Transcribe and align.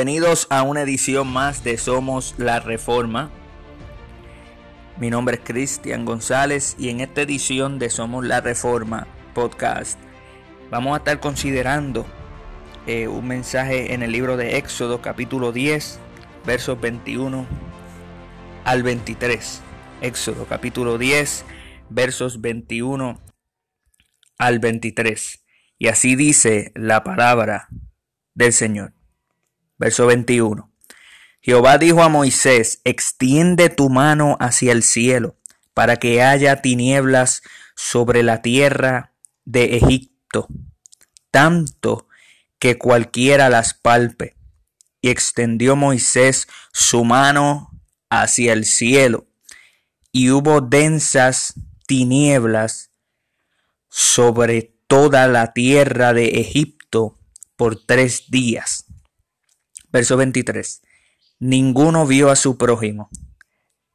Bienvenidos 0.00 0.46
a 0.48 0.62
una 0.62 0.80
edición 0.80 1.30
más 1.30 1.62
de 1.62 1.76
Somos 1.76 2.34
la 2.38 2.58
Reforma. 2.58 3.30
Mi 4.98 5.10
nombre 5.10 5.36
es 5.36 5.42
Cristian 5.44 6.06
González 6.06 6.74
y 6.78 6.88
en 6.88 7.00
esta 7.00 7.20
edición 7.20 7.78
de 7.78 7.90
Somos 7.90 8.24
la 8.24 8.40
Reforma 8.40 9.06
podcast 9.34 9.98
vamos 10.70 10.94
a 10.94 10.96
estar 11.00 11.20
considerando 11.20 12.06
eh, 12.86 13.08
un 13.08 13.28
mensaje 13.28 13.92
en 13.92 14.02
el 14.02 14.12
libro 14.12 14.38
de 14.38 14.56
Éxodo 14.56 15.02
capítulo 15.02 15.52
10 15.52 15.98
versos 16.46 16.80
21 16.80 17.46
al 18.64 18.82
23. 18.82 19.60
Éxodo 20.00 20.46
capítulo 20.46 20.96
10 20.96 21.44
versos 21.90 22.40
21 22.40 23.20
al 24.38 24.60
23. 24.60 25.44
Y 25.76 25.88
así 25.88 26.16
dice 26.16 26.72
la 26.74 27.04
palabra 27.04 27.68
del 28.34 28.54
Señor. 28.54 28.94
Verso 29.80 30.06
21. 30.06 30.70
Jehová 31.40 31.78
dijo 31.78 32.02
a 32.02 32.10
Moisés, 32.10 32.82
extiende 32.84 33.70
tu 33.70 33.88
mano 33.88 34.36
hacia 34.38 34.72
el 34.72 34.82
cielo, 34.82 35.36
para 35.72 35.96
que 35.96 36.22
haya 36.22 36.60
tinieblas 36.60 37.40
sobre 37.74 38.22
la 38.22 38.42
tierra 38.42 39.14
de 39.46 39.78
Egipto, 39.78 40.48
tanto 41.30 42.06
que 42.58 42.76
cualquiera 42.76 43.48
las 43.48 43.72
palpe. 43.72 44.36
Y 45.00 45.08
extendió 45.08 45.76
Moisés 45.76 46.46
su 46.74 47.06
mano 47.06 47.70
hacia 48.10 48.52
el 48.52 48.66
cielo, 48.66 49.28
y 50.12 50.28
hubo 50.28 50.60
densas 50.60 51.54
tinieblas 51.86 52.90
sobre 53.88 54.74
toda 54.86 55.26
la 55.26 55.54
tierra 55.54 56.12
de 56.12 56.40
Egipto 56.40 57.18
por 57.56 57.82
tres 57.82 58.30
días. 58.30 58.89
Verso 59.92 60.16
23. 60.16 60.82
Ninguno 61.40 62.06
vio 62.06 62.30
a 62.30 62.36
su 62.36 62.56
prójimo, 62.56 63.08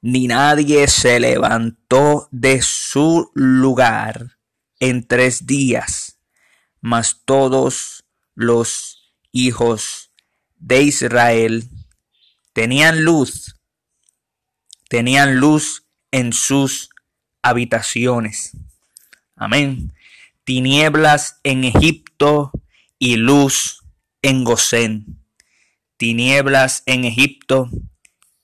ni 0.01 0.27
nadie 0.27 0.87
se 0.87 1.19
levantó 1.19 2.27
de 2.31 2.61
su 2.61 3.31
lugar 3.33 4.37
en 4.79 5.07
tres 5.07 5.45
días, 5.45 6.19
mas 6.81 7.21
todos 7.23 8.05
los 8.33 9.13
hijos 9.31 10.11
de 10.57 10.81
Israel 10.81 11.69
tenían 12.51 13.03
luz, 13.03 13.55
tenían 14.89 15.37
luz 15.37 15.85
en 16.11 16.33
sus 16.33 16.89
habitaciones. 17.41 18.57
Amén. 19.35 19.93
Tinieblas 20.43 21.39
en 21.43 21.63
Egipto 21.63 22.51
y 22.97 23.17
luz 23.17 23.83
en 24.21 24.43
Gosén 24.43 25.24
tinieblas 25.97 26.83
en 26.85 27.05
Egipto 27.05 27.69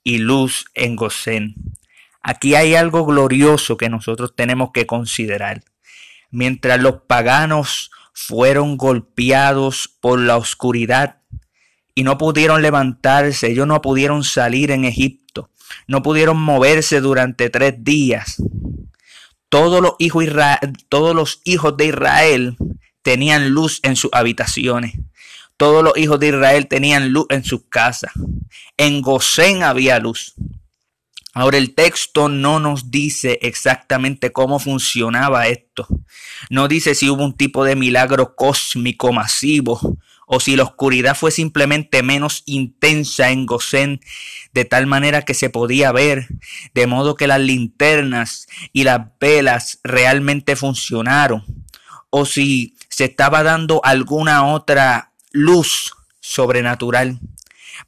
y 0.03 0.17
luz 0.17 0.65
en 0.73 0.95
Gosén. 0.95 1.55
Aquí 2.21 2.55
hay 2.55 2.75
algo 2.75 3.05
glorioso 3.05 3.77
que 3.77 3.89
nosotros 3.89 4.33
tenemos 4.35 4.71
que 4.73 4.85
considerar. 4.85 5.63
Mientras 6.29 6.79
los 6.79 7.01
paganos 7.07 7.91
fueron 8.13 8.77
golpeados 8.77 9.89
por 9.99 10.19
la 10.19 10.37
oscuridad 10.37 11.21
y 11.95 12.03
no 12.03 12.17
pudieron 12.17 12.61
levantarse, 12.61 13.51
ellos 13.51 13.67
no 13.67 13.81
pudieron 13.81 14.23
salir 14.23 14.71
en 14.71 14.85
Egipto, 14.85 15.49
no 15.87 16.01
pudieron 16.01 16.39
moverse 16.39 17.01
durante 17.01 17.49
tres 17.49 17.83
días. 17.83 18.41
Todos 19.49 19.81
los 19.81 19.95
hijos, 19.99 20.25
todos 20.87 21.13
los 21.15 21.41
hijos 21.43 21.75
de 21.75 21.87
Israel 21.87 22.55
tenían 23.01 23.49
luz 23.49 23.79
en 23.83 23.95
sus 23.95 24.11
habitaciones. 24.13 24.93
Todos 25.61 25.83
los 25.83 25.95
hijos 25.95 26.19
de 26.19 26.29
Israel 26.29 26.67
tenían 26.67 27.09
luz 27.09 27.27
en 27.29 27.43
sus 27.43 27.65
casas. 27.69 28.11
En 28.77 28.99
Gosén 29.03 29.61
había 29.61 29.99
luz. 29.99 30.33
Ahora 31.35 31.59
el 31.59 31.75
texto 31.75 32.29
no 32.29 32.59
nos 32.59 32.89
dice 32.89 33.37
exactamente 33.43 34.31
cómo 34.31 34.57
funcionaba 34.57 35.45
esto. 35.45 35.87
No 36.49 36.67
dice 36.67 36.95
si 36.95 37.11
hubo 37.11 37.23
un 37.23 37.37
tipo 37.37 37.63
de 37.63 37.75
milagro 37.75 38.35
cósmico 38.35 39.13
masivo 39.13 39.99
o 40.25 40.39
si 40.39 40.55
la 40.55 40.63
oscuridad 40.63 41.15
fue 41.15 41.29
simplemente 41.29 42.01
menos 42.01 42.41
intensa 42.47 43.29
en 43.29 43.45
Gosén 43.45 44.01
de 44.53 44.65
tal 44.65 44.87
manera 44.87 45.21
que 45.21 45.35
se 45.35 45.51
podía 45.51 45.91
ver, 45.91 46.27
de 46.73 46.87
modo 46.87 47.13
que 47.13 47.27
las 47.27 47.39
linternas 47.39 48.47
y 48.73 48.83
las 48.83 49.01
velas 49.19 49.79
realmente 49.83 50.55
funcionaron, 50.55 51.45
o 52.09 52.25
si 52.25 52.77
se 52.89 53.05
estaba 53.05 53.43
dando 53.43 53.79
alguna 53.83 54.47
otra 54.47 55.10
luz 55.31 55.93
sobrenatural. 56.19 57.19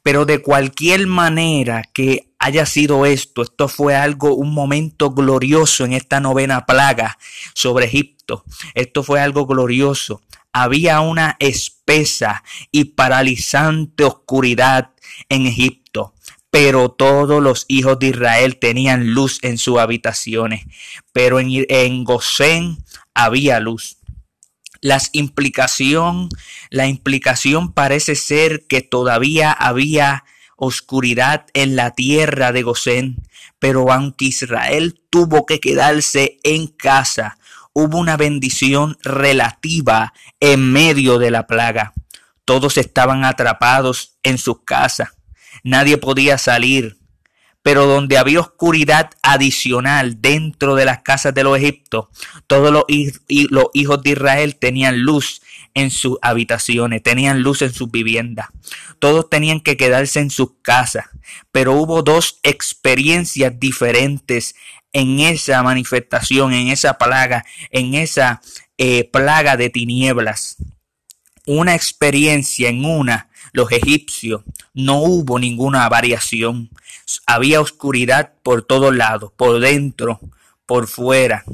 Pero 0.02 0.24
de 0.24 0.42
cualquier 0.42 1.06
manera 1.06 1.82
que 1.92 2.32
haya 2.38 2.66
sido 2.66 3.06
esto, 3.06 3.42
esto 3.42 3.68
fue 3.68 3.96
algo, 3.96 4.34
un 4.34 4.52
momento 4.52 5.10
glorioso 5.10 5.84
en 5.84 5.92
esta 5.92 6.20
novena 6.20 6.66
plaga 6.66 7.18
sobre 7.54 7.86
Egipto. 7.86 8.44
Esto 8.74 9.02
fue 9.02 9.20
algo 9.20 9.46
glorioso. 9.46 10.22
Había 10.52 11.00
una 11.00 11.36
espesa 11.38 12.44
y 12.70 12.84
paralizante 12.84 14.04
oscuridad 14.04 14.90
en 15.28 15.46
Egipto 15.46 16.14
pero 16.54 16.88
todos 16.88 17.42
los 17.42 17.64
hijos 17.66 17.98
de 17.98 18.10
Israel 18.10 18.58
tenían 18.60 19.12
luz 19.12 19.40
en 19.42 19.58
sus 19.58 19.80
habitaciones. 19.80 20.64
Pero 21.12 21.40
en, 21.40 21.48
en 21.50 22.04
Gosén 22.04 22.78
había 23.12 23.58
luz 23.58 23.96
las 24.84 25.08
implicación, 25.12 26.28
la 26.68 26.86
implicación 26.86 27.72
parece 27.72 28.14
ser 28.14 28.66
que 28.66 28.82
todavía 28.82 29.50
había 29.50 30.24
oscuridad 30.58 31.46
en 31.54 31.74
la 31.74 31.92
tierra 31.92 32.52
de 32.52 32.62
Gosén, 32.64 33.16
pero 33.58 33.90
aunque 33.90 34.26
Israel 34.26 35.00
tuvo 35.08 35.46
que 35.46 35.58
quedarse 35.58 36.36
en 36.42 36.66
casa, 36.66 37.38
hubo 37.72 37.96
una 37.96 38.18
bendición 38.18 38.98
relativa 39.02 40.12
en 40.38 40.70
medio 40.70 41.18
de 41.18 41.30
la 41.30 41.46
plaga. 41.46 41.94
Todos 42.44 42.76
estaban 42.76 43.24
atrapados 43.24 44.18
en 44.22 44.36
sus 44.36 44.64
casas. 44.66 45.08
Nadie 45.62 45.96
podía 45.96 46.36
salir 46.36 46.98
pero 47.64 47.86
donde 47.86 48.18
había 48.18 48.40
oscuridad 48.40 49.10
adicional 49.22 50.20
dentro 50.20 50.74
de 50.74 50.84
las 50.84 51.00
casas 51.00 51.32
de 51.32 51.44
los 51.44 51.56
egiptos, 51.56 52.08
todos 52.46 52.70
los, 52.70 52.84
los 53.48 53.64
hijos 53.72 54.02
de 54.02 54.10
Israel 54.10 54.56
tenían 54.56 55.00
luz 55.00 55.40
en 55.72 55.90
sus 55.90 56.18
habitaciones, 56.20 57.02
tenían 57.02 57.40
luz 57.40 57.62
en 57.62 57.72
sus 57.72 57.90
viviendas. 57.90 58.48
Todos 58.98 59.30
tenían 59.30 59.60
que 59.60 59.78
quedarse 59.78 60.20
en 60.20 60.28
sus 60.28 60.50
casas, 60.60 61.06
pero 61.52 61.72
hubo 61.72 62.02
dos 62.02 62.38
experiencias 62.42 63.58
diferentes 63.58 64.54
en 64.92 65.20
esa 65.20 65.62
manifestación, 65.62 66.52
en 66.52 66.68
esa 66.68 66.98
plaga, 66.98 67.46
en 67.70 67.94
esa 67.94 68.42
eh, 68.76 69.08
plaga 69.10 69.56
de 69.56 69.70
tinieblas. 69.70 70.56
Una 71.46 71.74
experiencia 71.74 72.68
en 72.68 72.84
una, 72.84 73.30
los 73.54 73.70
egipcios, 73.70 74.42
no 74.74 74.98
hubo 74.98 75.38
ninguna 75.38 75.88
variación. 75.88 76.70
Había 77.24 77.60
oscuridad 77.60 78.32
por 78.42 78.62
todos 78.62 78.94
lados, 78.94 79.32
por 79.36 79.60
dentro, 79.60 80.20
por 80.66 80.88
fuera, 80.88 81.44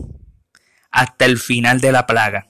hasta 0.91 1.27
el 1.27 1.39
final 1.39 1.81
de 1.81 1.93
la 1.93 2.07
plaga. 2.07 2.47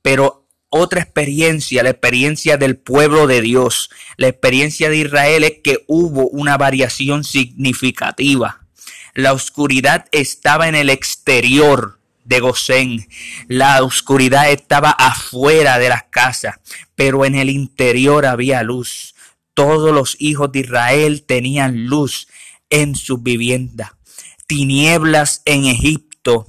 Pero 0.00 0.46
otra 0.70 1.02
experiencia, 1.02 1.82
la 1.82 1.90
experiencia 1.90 2.56
del 2.56 2.78
pueblo 2.78 3.26
de 3.26 3.42
Dios, 3.42 3.90
la 4.16 4.28
experiencia 4.28 4.88
de 4.88 4.96
Israel 4.96 5.44
es 5.44 5.58
que 5.62 5.84
hubo 5.86 6.26
una 6.28 6.56
variación 6.56 7.24
significativa. 7.24 8.64
La 9.12 9.34
oscuridad 9.34 10.06
estaba 10.12 10.66
en 10.66 10.74
el 10.74 10.88
exterior 10.88 11.97
de 12.28 12.40
Gosén. 12.40 13.08
La 13.48 13.82
oscuridad 13.82 14.50
estaba 14.50 14.90
afuera 14.90 15.78
de 15.78 15.88
las 15.88 16.04
casas, 16.04 16.56
pero 16.94 17.24
en 17.24 17.34
el 17.34 17.50
interior 17.50 18.26
había 18.26 18.62
luz 18.62 19.14
todos 19.58 19.92
los 19.92 20.14
hijos 20.20 20.52
de 20.52 20.60
Israel 20.60 21.24
tenían 21.24 21.86
luz 21.86 22.28
en 22.70 22.94
su 22.94 23.18
vivienda, 23.18 23.98
tinieblas 24.46 25.42
en 25.46 25.64
Egipto 25.64 26.46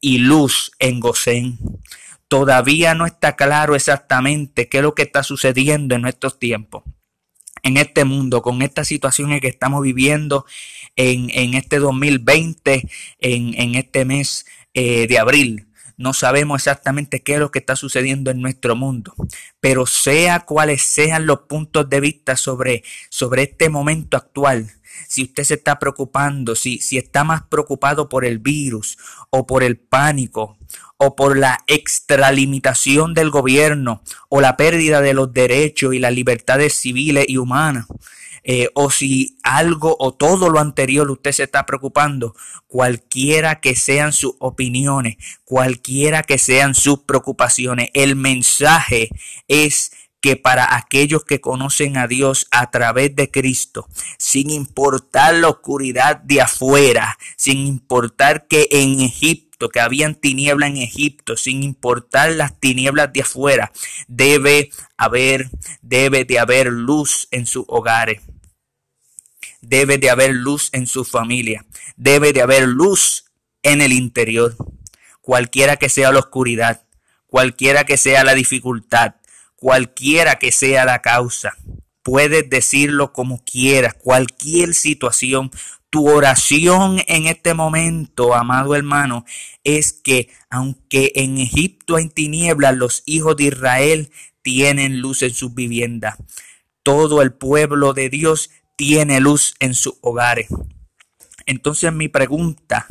y 0.00 0.18
luz 0.18 0.70
en 0.78 1.00
Gosén. 1.00 1.58
Todavía 2.28 2.94
no 2.94 3.06
está 3.06 3.34
claro 3.34 3.74
exactamente 3.74 4.68
qué 4.68 4.76
es 4.76 4.82
lo 4.84 4.94
que 4.94 5.02
está 5.02 5.24
sucediendo 5.24 5.96
en 5.96 6.02
nuestros 6.02 6.38
tiempos, 6.38 6.84
en 7.64 7.76
este 7.76 8.04
mundo, 8.04 8.40
con 8.40 8.62
estas 8.62 8.86
situaciones 8.86 9.40
que 9.40 9.48
estamos 9.48 9.82
viviendo 9.82 10.46
en, 10.94 11.30
en 11.30 11.54
este 11.54 11.80
2020, 11.80 12.88
en, 13.18 13.60
en 13.60 13.74
este 13.74 14.04
mes 14.04 14.46
eh, 14.74 15.06
de 15.06 15.18
abril. 15.18 15.68
No 15.96 16.12
sabemos 16.12 16.60
exactamente 16.60 17.22
qué 17.22 17.34
es 17.34 17.38
lo 17.38 17.52
que 17.52 17.60
está 17.60 17.76
sucediendo 17.76 18.32
en 18.32 18.42
nuestro 18.42 18.74
mundo, 18.74 19.14
pero 19.60 19.86
sea 19.86 20.40
cuales 20.40 20.82
sean 20.82 21.26
los 21.26 21.40
puntos 21.42 21.88
de 21.88 22.00
vista 22.00 22.36
sobre, 22.36 22.82
sobre 23.10 23.44
este 23.44 23.68
momento 23.68 24.16
actual, 24.16 24.72
si 25.08 25.22
usted 25.24 25.44
se 25.44 25.54
está 25.54 25.78
preocupando, 25.78 26.56
si, 26.56 26.78
si 26.78 26.98
está 26.98 27.24
más 27.24 27.42
preocupado 27.42 28.08
por 28.08 28.24
el 28.24 28.38
virus 28.38 28.98
o 29.30 29.46
por 29.46 29.62
el 29.62 29.76
pánico 29.76 30.58
o 30.96 31.14
por 31.16 31.36
la 31.36 31.58
extralimitación 31.66 33.14
del 33.14 33.30
gobierno 33.30 34.02
o 34.28 34.40
la 34.40 34.56
pérdida 34.56 35.00
de 35.00 35.14
los 35.14 35.32
derechos 35.32 35.94
y 35.94 35.98
las 35.98 36.12
libertades 36.12 36.74
civiles 36.74 37.26
y 37.28 37.36
humanas, 37.36 37.86
eh, 38.44 38.68
o 38.74 38.90
si 38.90 39.38
algo 39.42 39.96
o 39.98 40.12
todo 40.12 40.50
lo 40.50 40.60
anterior 40.60 41.10
usted 41.10 41.32
se 41.32 41.44
está 41.44 41.64
preocupando, 41.64 42.34
cualquiera 42.66 43.60
que 43.60 43.74
sean 43.74 44.12
sus 44.12 44.34
opiniones, 44.38 45.16
cualquiera 45.44 46.22
que 46.22 46.38
sean 46.38 46.74
sus 46.74 47.00
preocupaciones, 47.00 47.88
el 47.94 48.16
mensaje 48.16 49.08
es 49.48 49.92
que 50.20 50.36
para 50.36 50.76
aquellos 50.76 51.22
que 51.24 51.42
conocen 51.42 51.98
a 51.98 52.06
Dios 52.06 52.46
a 52.50 52.70
través 52.70 53.14
de 53.14 53.30
Cristo, 53.30 53.86
sin 54.18 54.48
importar 54.48 55.34
la 55.34 55.48
oscuridad 55.48 56.16
de 56.16 56.40
afuera, 56.40 57.18
sin 57.36 57.66
importar 57.66 58.46
que 58.46 58.68
en 58.70 59.00
Egipto, 59.00 59.68
que 59.68 59.80
habían 59.80 60.14
tinieblas 60.14 60.70
en 60.70 60.78
Egipto, 60.78 61.36
sin 61.36 61.62
importar 61.62 62.32
las 62.32 62.58
tinieblas 62.58 63.12
de 63.12 63.20
afuera, 63.20 63.70
debe 64.08 64.70
haber, 64.96 65.50
debe 65.82 66.24
de 66.24 66.38
haber 66.38 66.68
luz 66.68 67.28
en 67.30 67.44
sus 67.44 67.64
hogares. 67.68 68.22
Debe 69.66 69.98
de 69.98 70.10
haber 70.10 70.34
luz 70.34 70.70
en 70.72 70.86
su 70.86 71.04
familia. 71.04 71.64
Debe 71.96 72.32
de 72.32 72.42
haber 72.42 72.68
luz 72.68 73.24
en 73.62 73.80
el 73.80 73.92
interior. 73.92 74.54
Cualquiera 75.20 75.76
que 75.76 75.88
sea 75.88 76.12
la 76.12 76.18
oscuridad, 76.20 76.82
cualquiera 77.26 77.84
que 77.84 77.96
sea 77.96 78.24
la 78.24 78.34
dificultad, 78.34 79.14
cualquiera 79.56 80.36
que 80.36 80.52
sea 80.52 80.84
la 80.84 81.00
causa. 81.00 81.56
Puedes 82.02 82.48
decirlo 82.50 83.12
como 83.12 83.42
quieras, 83.42 83.94
cualquier 83.94 84.74
situación. 84.74 85.50
Tu 85.88 86.06
oración 86.08 87.00
en 87.06 87.26
este 87.26 87.54
momento, 87.54 88.34
amado 88.34 88.74
hermano, 88.74 89.24
es 89.62 89.92
que 89.92 90.28
aunque 90.50 91.12
en 91.14 91.38
Egipto 91.38 91.96
hay 91.96 92.08
tinieblas, 92.08 92.76
los 92.76 93.02
hijos 93.06 93.36
de 93.36 93.44
Israel 93.44 94.10
tienen 94.42 95.00
luz 95.00 95.22
en 95.22 95.32
sus 95.32 95.54
viviendas. 95.54 96.16
Todo 96.82 97.22
el 97.22 97.32
pueblo 97.32 97.94
de 97.94 98.10
Dios 98.10 98.50
tiene 98.76 99.20
luz 99.20 99.54
en 99.60 99.74
sus 99.74 99.94
hogares. 100.00 100.48
Entonces 101.46 101.92
mi 101.92 102.08
pregunta 102.08 102.86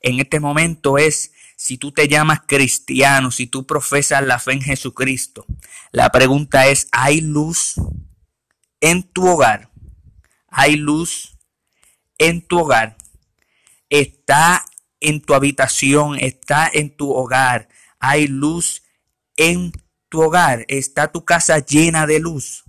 en 0.00 0.20
este 0.20 0.40
momento 0.40 0.98
es, 0.98 1.32
si 1.56 1.76
tú 1.76 1.92
te 1.92 2.08
llamas 2.08 2.40
cristiano, 2.46 3.30
si 3.30 3.46
tú 3.46 3.66
profesas 3.66 4.24
la 4.24 4.38
fe 4.38 4.52
en 4.52 4.62
Jesucristo, 4.62 5.44
la 5.92 6.10
pregunta 6.10 6.68
es, 6.68 6.88
¿hay 6.90 7.20
luz 7.20 7.74
en 8.80 9.02
tu 9.02 9.28
hogar? 9.28 9.70
¿Hay 10.48 10.76
luz 10.76 11.36
en 12.18 12.46
tu 12.46 12.60
hogar? 12.60 12.96
¿Está 13.90 14.64
en 15.00 15.20
tu 15.20 15.34
habitación? 15.34 16.18
¿Está 16.18 16.70
en 16.72 16.96
tu 16.96 17.12
hogar? 17.12 17.68
¿Hay 17.98 18.26
luz 18.26 18.82
en 19.36 19.72
tu 20.08 20.22
hogar? 20.22 20.64
¿Está 20.68 21.12
tu 21.12 21.24
casa 21.24 21.58
llena 21.58 22.06
de 22.06 22.20
luz? 22.20 22.64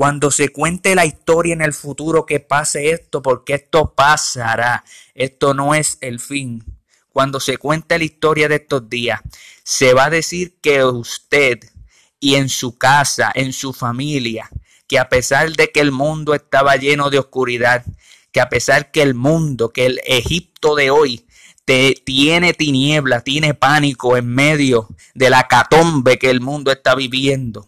Cuando 0.00 0.30
se 0.30 0.48
cuente 0.48 0.94
la 0.94 1.04
historia 1.04 1.52
en 1.52 1.60
el 1.60 1.74
futuro 1.74 2.24
que 2.24 2.40
pase 2.40 2.90
esto, 2.90 3.20
porque 3.20 3.52
esto 3.52 3.92
pasará. 3.94 4.82
Esto 5.14 5.52
no 5.52 5.74
es 5.74 5.98
el 6.00 6.20
fin. 6.20 6.64
Cuando 7.12 7.38
se 7.38 7.58
cuente 7.58 7.98
la 7.98 8.04
historia 8.04 8.48
de 8.48 8.54
estos 8.54 8.88
días, 8.88 9.20
se 9.62 9.92
va 9.92 10.06
a 10.06 10.10
decir 10.10 10.56
que 10.62 10.82
usted 10.82 11.58
y 12.18 12.36
en 12.36 12.48
su 12.48 12.78
casa, 12.78 13.30
en 13.34 13.52
su 13.52 13.74
familia, 13.74 14.48
que 14.86 14.98
a 14.98 15.10
pesar 15.10 15.52
de 15.52 15.70
que 15.70 15.80
el 15.80 15.92
mundo 15.92 16.32
estaba 16.32 16.76
lleno 16.76 17.10
de 17.10 17.18
oscuridad, 17.18 17.84
que 18.32 18.40
a 18.40 18.48
pesar 18.48 18.90
que 18.92 19.02
el 19.02 19.12
mundo, 19.12 19.68
que 19.68 19.84
el 19.84 20.00
Egipto 20.06 20.76
de 20.76 20.90
hoy 20.90 21.26
te, 21.66 21.92
tiene 21.92 22.54
tiniebla, 22.54 23.20
tiene 23.20 23.52
pánico 23.52 24.16
en 24.16 24.28
medio 24.28 24.88
de 25.12 25.28
la 25.28 25.46
catombe 25.46 26.18
que 26.18 26.30
el 26.30 26.40
mundo 26.40 26.72
está 26.72 26.94
viviendo, 26.94 27.66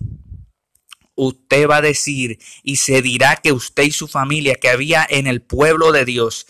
usted 1.24 1.68
va 1.68 1.76
a 1.76 1.82
decir 1.82 2.38
y 2.62 2.76
se 2.76 3.02
dirá 3.02 3.36
que 3.36 3.52
usted 3.52 3.84
y 3.84 3.90
su 3.92 4.08
familia, 4.08 4.56
que 4.56 4.68
había 4.68 5.06
en 5.08 5.26
el 5.26 5.42
pueblo 5.42 5.92
de 5.92 6.04
Dios, 6.04 6.46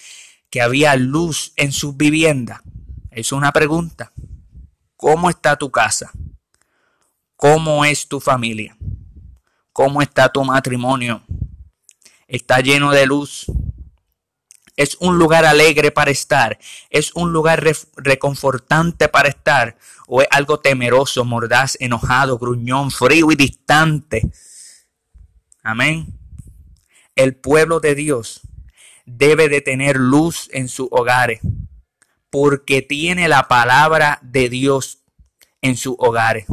que 0.50 0.60
había 0.60 0.96
luz 0.96 1.52
en 1.56 1.72
sus 1.72 1.96
viviendas. 1.96 2.60
Es 3.10 3.32
una 3.32 3.52
pregunta. 3.52 4.12
¿Cómo 4.96 5.30
está 5.30 5.56
tu 5.56 5.70
casa? 5.70 6.10
¿Cómo 7.36 7.84
es 7.84 8.06
tu 8.06 8.20
familia? 8.20 8.76
¿Cómo 9.72 10.02
está 10.02 10.30
tu 10.30 10.44
matrimonio? 10.44 11.22
¿Está 12.28 12.60
lleno 12.60 12.92
de 12.92 13.06
luz? 13.06 13.46
¿Es 14.76 14.96
un 15.00 15.18
lugar 15.18 15.44
alegre 15.44 15.90
para 15.90 16.10
estar? 16.10 16.58
¿Es 16.88 17.12
un 17.14 17.32
lugar 17.32 17.62
reconfortante 17.96 19.08
para 19.08 19.28
estar? 19.28 19.76
¿O 20.06 20.22
es 20.22 20.28
algo 20.30 20.60
temeroso, 20.60 21.24
mordaz, 21.24 21.76
enojado, 21.80 22.38
gruñón, 22.38 22.90
frío 22.90 23.30
y 23.32 23.36
distante? 23.36 24.30
Amén. 25.62 26.18
El 27.14 27.36
pueblo 27.36 27.80
de 27.80 27.94
Dios 27.94 28.42
debe 29.06 29.48
de 29.48 29.60
tener 29.60 29.96
luz 29.96 30.48
en 30.52 30.68
sus 30.68 30.88
hogares 30.90 31.40
porque 32.30 32.80
tiene 32.82 33.28
la 33.28 33.46
palabra 33.46 34.18
de 34.22 34.48
Dios 34.48 35.04
en 35.60 35.76
sus 35.76 35.94
hogares. 35.98 36.46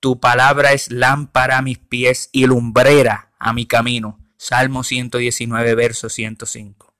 Tu 0.00 0.20
palabra 0.20 0.72
es 0.72 0.92
lámpara 0.92 1.58
a 1.58 1.62
mis 1.62 1.78
pies 1.78 2.30
y 2.32 2.46
lumbrera 2.46 3.32
a 3.38 3.52
mi 3.52 3.66
camino. 3.66 4.18
Salmo 4.36 4.84
119, 4.84 5.74
verso 5.74 6.08
105. 6.08 6.94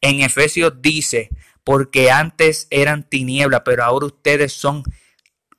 En 0.00 0.22
Efesios 0.22 0.80
dice, 0.80 1.28
porque 1.62 2.10
antes 2.10 2.68
eran 2.70 3.06
tinieblas, 3.08 3.62
pero 3.64 3.84
ahora 3.84 4.06
ustedes 4.06 4.52
son 4.54 4.82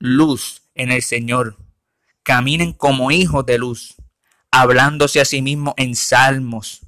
luz 0.00 0.62
en 0.74 0.90
el 0.90 1.02
Señor. 1.02 1.56
Caminen 2.24 2.72
como 2.72 3.12
hijos 3.12 3.46
de 3.46 3.58
luz, 3.58 3.94
hablándose 4.50 5.20
a 5.20 5.24
sí 5.24 5.42
mismos 5.42 5.74
en 5.76 5.94
salmos, 5.94 6.82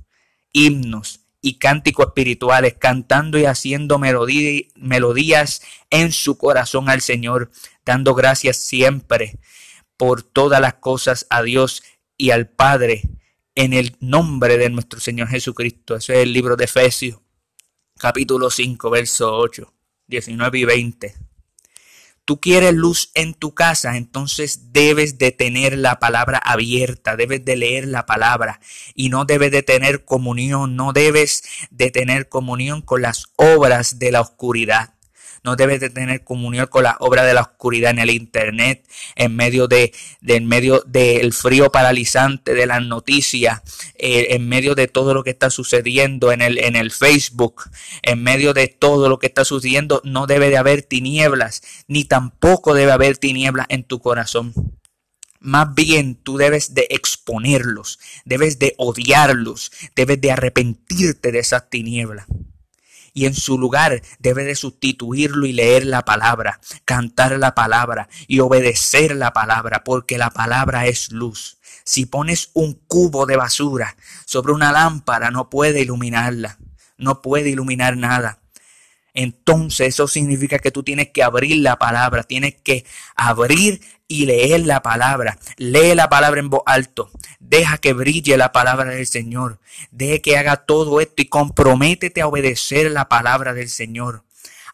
himnos 0.52 1.20
y 1.42 1.58
cánticos 1.58 2.08
espirituales, 2.08 2.74
cantando 2.78 3.38
y 3.38 3.46
haciendo 3.46 3.98
melodías 3.98 5.62
en 5.90 6.12
su 6.12 6.36
corazón 6.36 6.88
al 6.88 7.00
Señor, 7.00 7.50
dando 7.84 8.14
gracias 8.14 8.56
siempre 8.58 9.38
por 9.96 10.22
todas 10.22 10.60
las 10.60 10.74
cosas 10.74 11.26
a 11.30 11.42
Dios 11.42 11.82
y 12.16 12.30
al 12.30 12.48
Padre 12.48 13.02
en 13.54 13.72
el 13.72 13.96
nombre 14.00 14.58
de 14.58 14.70
nuestro 14.70 15.00
Señor 15.00 15.28
Jesucristo. 15.28 15.96
Eso 15.96 16.12
es 16.12 16.20
el 16.20 16.32
libro 16.32 16.56
de 16.56 16.64
Efesios, 16.64 17.20
capítulo 17.98 18.50
5, 18.50 18.90
verso 18.90 19.34
8, 19.34 19.72
19 20.06 20.58
y 20.58 20.64
20. 20.64 21.29
Tú 22.24 22.40
quieres 22.40 22.74
luz 22.74 23.10
en 23.14 23.34
tu 23.34 23.54
casa, 23.54 23.96
entonces 23.96 24.72
debes 24.72 25.18
de 25.18 25.32
tener 25.32 25.76
la 25.76 25.98
palabra 25.98 26.38
abierta, 26.38 27.16
debes 27.16 27.44
de 27.44 27.56
leer 27.56 27.88
la 27.88 28.06
palabra 28.06 28.60
y 28.94 29.08
no 29.08 29.24
debes 29.24 29.50
de 29.50 29.62
tener 29.62 30.04
comunión, 30.04 30.76
no 30.76 30.92
debes 30.92 31.42
de 31.70 31.90
tener 31.90 32.28
comunión 32.28 32.82
con 32.82 33.02
las 33.02 33.26
obras 33.36 33.98
de 33.98 34.12
la 34.12 34.20
oscuridad 34.20 34.94
no 35.42 35.56
debes 35.56 35.80
de 35.80 35.90
tener 35.90 36.22
comunión 36.22 36.66
con 36.66 36.84
la 36.84 36.96
obra 37.00 37.24
de 37.24 37.34
la 37.34 37.42
oscuridad 37.42 37.90
en 37.90 37.98
el 37.98 38.10
internet, 38.10 38.86
en 39.16 39.34
medio 39.34 39.68
de, 39.68 39.92
medio 40.42 40.82
del 40.86 41.32
frío 41.32 41.72
paralizante 41.72 42.54
de 42.54 42.66
las 42.66 42.82
noticias, 42.82 43.60
eh, 43.94 44.28
en 44.30 44.48
medio 44.48 44.74
de 44.74 44.88
todo 44.88 45.14
lo 45.14 45.24
que 45.24 45.30
está 45.30 45.50
sucediendo 45.50 46.32
en 46.32 46.42
el, 46.42 46.58
en 46.58 46.76
el 46.76 46.90
Facebook, 46.90 47.62
en 48.02 48.22
medio 48.22 48.52
de 48.52 48.68
todo 48.68 49.08
lo 49.08 49.18
que 49.18 49.28
está 49.28 49.44
sucediendo, 49.44 50.00
no 50.04 50.26
debe 50.26 50.50
de 50.50 50.58
haber 50.58 50.82
tinieblas, 50.82 51.62
ni 51.88 52.04
tampoco 52.04 52.74
debe 52.74 52.92
haber 52.92 53.16
tinieblas 53.16 53.66
en 53.70 53.84
tu 53.84 54.00
corazón. 54.00 54.52
Más 55.42 55.74
bien 55.74 56.16
tú 56.16 56.36
debes 56.36 56.74
de 56.74 56.86
exponerlos, 56.90 57.98
debes 58.26 58.58
de 58.58 58.74
odiarlos, 58.76 59.72
debes 59.96 60.20
de 60.20 60.32
arrepentirte 60.32 61.32
de 61.32 61.38
esas 61.38 61.70
tinieblas 61.70 62.26
y 63.14 63.26
en 63.26 63.34
su 63.34 63.58
lugar 63.58 64.02
debe 64.18 64.44
de 64.44 64.54
sustituirlo 64.54 65.46
y 65.46 65.52
leer 65.52 65.86
la 65.86 66.04
palabra, 66.04 66.60
cantar 66.84 67.38
la 67.38 67.54
palabra 67.54 68.08
y 68.26 68.40
obedecer 68.40 69.14
la 69.16 69.32
palabra, 69.32 69.84
porque 69.84 70.18
la 70.18 70.30
palabra 70.30 70.86
es 70.86 71.12
luz. 71.12 71.58
Si 71.84 72.06
pones 72.06 72.50
un 72.54 72.74
cubo 72.74 73.26
de 73.26 73.36
basura 73.36 73.96
sobre 74.26 74.52
una 74.52 74.72
lámpara, 74.72 75.30
no 75.30 75.50
puede 75.50 75.80
iluminarla, 75.80 76.58
no 76.98 77.22
puede 77.22 77.50
iluminar 77.50 77.96
nada. 77.96 78.39
Entonces 79.14 79.88
eso 79.88 80.08
significa 80.08 80.58
que 80.58 80.70
tú 80.70 80.82
tienes 80.82 81.10
que 81.10 81.22
abrir 81.22 81.56
la 81.58 81.78
palabra, 81.78 82.22
tienes 82.22 82.54
que 82.62 82.84
abrir 83.14 83.80
y 84.10 84.26
leer 84.26 84.66
la 84.66 84.82
palabra. 84.82 85.38
Lee 85.56 85.94
la 85.94 86.08
palabra 86.08 86.40
en 86.40 86.50
voz 86.50 86.62
alto. 86.66 87.10
Deja 87.38 87.78
que 87.78 87.92
brille 87.92 88.36
la 88.36 88.50
palabra 88.50 88.90
del 88.90 89.06
Señor. 89.06 89.60
Deje 89.92 90.20
que 90.20 90.36
haga 90.36 90.56
todo 90.56 91.00
esto 91.00 91.22
y 91.22 91.26
comprométete 91.26 92.20
a 92.20 92.26
obedecer 92.26 92.90
la 92.90 93.08
palabra 93.08 93.54
del 93.54 93.68
Señor. 93.68 94.24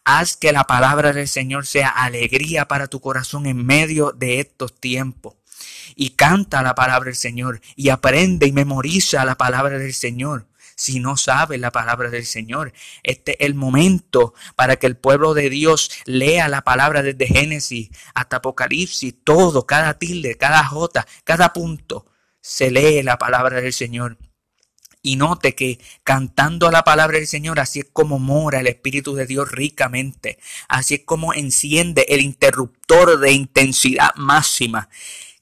Haz 0.03 0.37
que 0.37 0.51
la 0.51 0.63
palabra 0.63 1.13
del 1.13 1.27
Señor 1.27 1.65
sea 1.67 1.89
alegría 1.89 2.67
para 2.67 2.87
tu 2.87 2.99
corazón 2.99 3.45
en 3.45 3.65
medio 3.65 4.11
de 4.11 4.39
estos 4.39 4.73
tiempos. 4.79 5.35
Y 5.95 6.11
canta 6.11 6.61
la 6.61 6.75
palabra 6.75 7.07
del 7.07 7.15
Señor 7.15 7.61
y 7.75 7.89
aprende 7.89 8.47
y 8.47 8.51
memoriza 8.51 9.25
la 9.25 9.35
palabra 9.35 9.77
del 9.77 9.93
Señor. 9.93 10.47
Si 10.77 10.99
no 10.99 11.17
sabes 11.17 11.59
la 11.59 11.71
palabra 11.71 12.09
del 12.09 12.25
Señor. 12.25 12.71
Este 13.03 13.31
es 13.33 13.47
el 13.47 13.55
momento 13.55 14.33
para 14.55 14.77
que 14.77 14.87
el 14.87 14.95
pueblo 14.95 15.33
de 15.33 15.49
Dios 15.49 15.91
lea 16.05 16.47
la 16.47 16.63
palabra 16.63 17.01
desde 17.01 17.27
Génesis 17.27 17.89
hasta 18.13 18.37
Apocalipsis, 18.37 19.15
todo, 19.23 19.65
cada 19.65 19.97
tilde, 19.97 20.37
cada 20.37 20.63
jota, 20.63 21.05
cada 21.23 21.51
punto. 21.51 22.05
Se 22.39 22.71
lee 22.71 23.03
la 23.03 23.17
palabra 23.17 23.59
del 23.59 23.73
Señor. 23.73 24.17
Y 25.01 25.15
note 25.15 25.55
que 25.55 25.79
cantando 26.03 26.69
la 26.69 26.83
palabra 26.83 27.17
del 27.17 27.27
Señor, 27.27 27.59
así 27.59 27.79
es 27.79 27.87
como 27.91 28.19
mora 28.19 28.59
el 28.59 28.67
Espíritu 28.67 29.15
de 29.15 29.25
Dios 29.25 29.51
ricamente. 29.51 30.37
Así 30.67 30.95
es 30.95 31.01
como 31.05 31.33
enciende 31.33 32.05
el 32.09 32.21
interruptor 32.21 33.19
de 33.19 33.31
intensidad 33.31 34.13
máxima. 34.15 34.89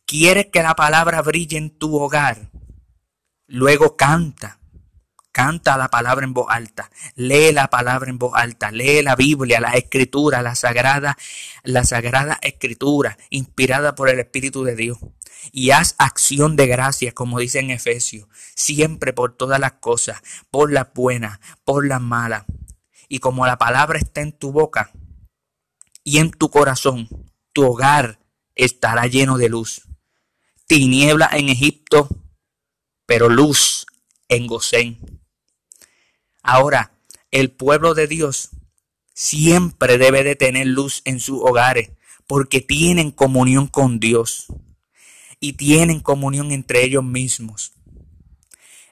¿Quieres 0.06 0.48
que 0.48 0.62
la 0.62 0.76
palabra 0.76 1.22
brille 1.22 1.58
en 1.58 1.72
tu 1.72 1.98
hogar? 1.98 2.52
Luego 3.48 3.98
canta. 3.98 4.60
Canta 5.36 5.76
la 5.76 5.90
palabra 5.90 6.24
en 6.24 6.34
voz 6.34 6.48
alta, 6.48 6.90
lee 7.16 7.52
la 7.52 7.70
palabra 7.70 8.10
en 8.10 8.18
voz 8.18 8.32
alta, 8.36 8.72
lee 8.72 9.02
la 9.02 9.18
Biblia, 9.18 9.60
la 9.60 9.74
escritura, 9.74 10.42
la 10.42 10.56
sagrada, 10.56 11.18
la 11.64 11.84
sagrada 11.84 12.40
escritura 12.42 13.18
inspirada 13.32 13.96
por 13.96 14.08
el 14.08 14.22
Espíritu 14.22 14.64
de 14.64 14.78
Dios. 14.78 14.98
Y 15.52 15.72
haz 15.72 15.96
acción 15.98 16.56
de 16.56 16.68
gracias, 16.68 17.14
como 17.14 17.38
dice 17.40 17.60
en 17.60 17.70
Efesios, 17.70 18.30
siempre 18.56 19.12
por 19.12 19.36
todas 19.36 19.60
las 19.60 19.74
cosas, 19.74 20.22
por 20.52 20.72
las 20.72 20.94
buenas, 20.94 21.42
por 21.66 21.86
las 21.86 22.00
malas. 22.00 22.46
Y 23.10 23.20
como 23.20 23.46
la 23.46 23.58
palabra 23.58 24.00
está 24.00 24.22
en 24.22 24.32
tu 24.32 24.54
boca 24.54 24.90
y 26.06 26.20
en 26.20 26.32
tu 26.32 26.50
corazón, 26.50 27.10
tu 27.52 27.66
hogar 27.66 28.20
estará 28.56 29.06
lleno 29.08 29.38
de 29.38 29.50
luz. 29.50 29.82
Tiniebla 30.66 31.28
en 31.34 31.50
Egipto, 31.50 32.08
pero 33.06 33.28
luz 33.28 33.86
en 34.30 34.48
Gosén. 34.48 35.15
Ahora, 36.48 36.92
el 37.32 37.50
pueblo 37.50 37.96
de 37.96 38.06
Dios 38.06 38.52
siempre 39.16 39.98
debe 39.98 40.24
de 40.24 40.36
tener 40.36 40.68
luz 40.68 41.02
en 41.04 41.20
sus 41.20 41.42
hogares 41.42 41.90
porque 42.28 42.62
tienen 42.62 43.10
comunión 43.10 43.66
con 43.66 44.00
Dios 44.00 44.46
y 45.40 45.54
tienen 45.54 46.02
comunión 46.02 46.52
entre 46.52 46.84
ellos 46.84 47.04
mismos. 47.04 47.74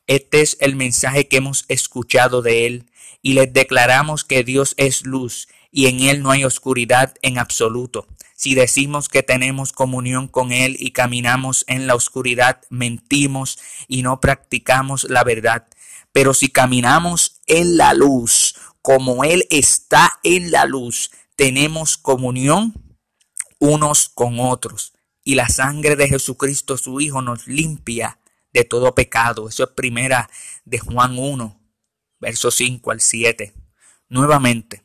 Este 0.08 0.42
es 0.42 0.58
el 0.62 0.76
mensaje 0.76 1.28
que 1.28 1.38
hemos 1.38 1.66
escuchado 1.68 2.42
de 2.42 2.66
Él 2.66 2.90
y 3.22 3.34
les 3.34 3.54
declaramos 3.54 4.24
que 4.24 4.44
Dios 4.44 4.74
es 4.78 5.06
luz 5.06 5.48
y 5.70 5.86
en 5.86 6.00
Él 6.00 6.24
no 6.24 6.32
hay 6.32 6.46
oscuridad 6.46 7.14
en 7.22 7.38
absoluto. 7.38 8.08
Si 8.36 8.56
decimos 8.56 9.10
que 9.10 9.22
tenemos 9.22 9.74
comunión 9.74 10.28
con 10.28 10.52
Él 10.52 10.76
y 10.80 10.90
caminamos 10.90 11.66
en 11.68 11.86
la 11.86 11.94
oscuridad, 11.94 12.62
mentimos 12.72 13.60
y 13.88 14.02
no 14.02 14.20
practicamos 14.20 15.04
la 15.04 15.24
verdad. 15.24 15.68
Pero 16.14 16.34
si 16.34 16.50
caminamos 16.50 17.42
en 17.48 17.76
la 17.76 17.94
luz, 17.94 18.56
como 18.82 19.26
Él 19.26 19.46
está 19.50 20.20
en 20.24 20.52
la 20.52 20.66
luz, 20.66 21.12
tenemos 21.36 21.98
comunión 21.98 22.74
unos 23.60 24.10
con 24.10 24.40
otros. 24.40 24.94
Y 25.24 25.36
la 25.36 25.50
sangre 25.50 25.96
de 25.96 26.08
Jesucristo, 26.08 26.78
su 26.78 27.02
Hijo, 27.02 27.22
nos 27.22 27.48
limpia 27.48 28.20
de 28.54 28.64
todo 28.64 28.94
pecado. 28.94 29.50
Eso 29.50 29.64
es 29.64 29.70
primera 29.72 30.30
de 30.64 30.80
Juan 30.80 31.18
1, 31.18 31.60
verso 32.20 32.52
5 32.52 32.92
al 32.92 33.02
7. 33.02 33.54
Nuevamente, 34.10 34.84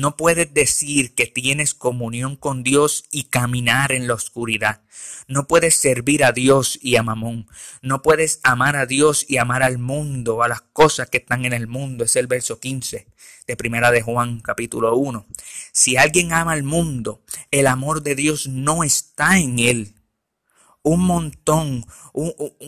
no 0.00 0.16
puedes 0.16 0.52
decir 0.54 1.14
que 1.14 1.26
tienes 1.26 1.74
comunión 1.74 2.36
con 2.36 2.62
Dios 2.62 3.04
y 3.10 3.24
caminar 3.24 3.92
en 3.92 4.06
la 4.06 4.14
oscuridad. 4.14 4.82
No 5.26 5.46
puedes 5.46 5.76
servir 5.76 6.24
a 6.24 6.32
Dios 6.32 6.78
y 6.82 6.96
a 6.96 7.02
Mamón. 7.02 7.46
No 7.82 8.02
puedes 8.02 8.40
amar 8.42 8.76
a 8.76 8.86
Dios 8.86 9.26
y 9.28 9.36
amar 9.36 9.62
al 9.62 9.78
mundo, 9.78 10.42
a 10.42 10.48
las 10.48 10.62
cosas 10.62 11.10
que 11.10 11.18
están 11.18 11.44
en 11.44 11.52
el 11.52 11.66
mundo. 11.66 12.04
Es 12.04 12.16
el 12.16 12.26
verso 12.26 12.58
15 12.60 13.06
de 13.46 13.56
Primera 13.56 13.90
de 13.90 14.02
Juan, 14.02 14.40
capítulo 14.40 14.96
1. 14.96 15.26
Si 15.72 15.96
alguien 15.96 16.32
ama 16.32 16.52
al 16.52 16.62
mundo, 16.62 17.22
el 17.50 17.66
amor 17.66 18.02
de 18.02 18.14
Dios 18.14 18.46
no 18.46 18.84
está 18.84 19.38
en 19.38 19.58
él 19.58 19.94
un 20.88 21.04
montón, 21.04 21.86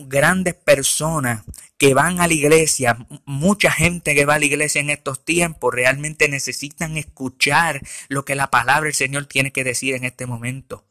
grandes 0.05 0.53
personas 0.53 1.43
que 1.77 1.93
van 1.93 2.19
a 2.19 2.27
la 2.27 2.33
iglesia, 2.33 2.97
mucha 3.25 3.71
gente 3.71 4.13
que 4.13 4.25
va 4.25 4.35
a 4.35 4.39
la 4.39 4.45
iglesia 4.45 4.81
en 4.81 4.91
estos 4.91 5.25
tiempos, 5.25 5.73
realmente 5.73 6.29
necesitan 6.29 6.97
escuchar 6.97 7.81
lo 8.07 8.23
que 8.23 8.35
la 8.35 8.51
palabra 8.51 8.85
del 8.85 8.93
Señor 8.93 9.25
tiene 9.25 9.51
que 9.51 9.63
decir 9.63 9.95
en 9.95 10.03
este 10.03 10.27
momento. 10.27 10.85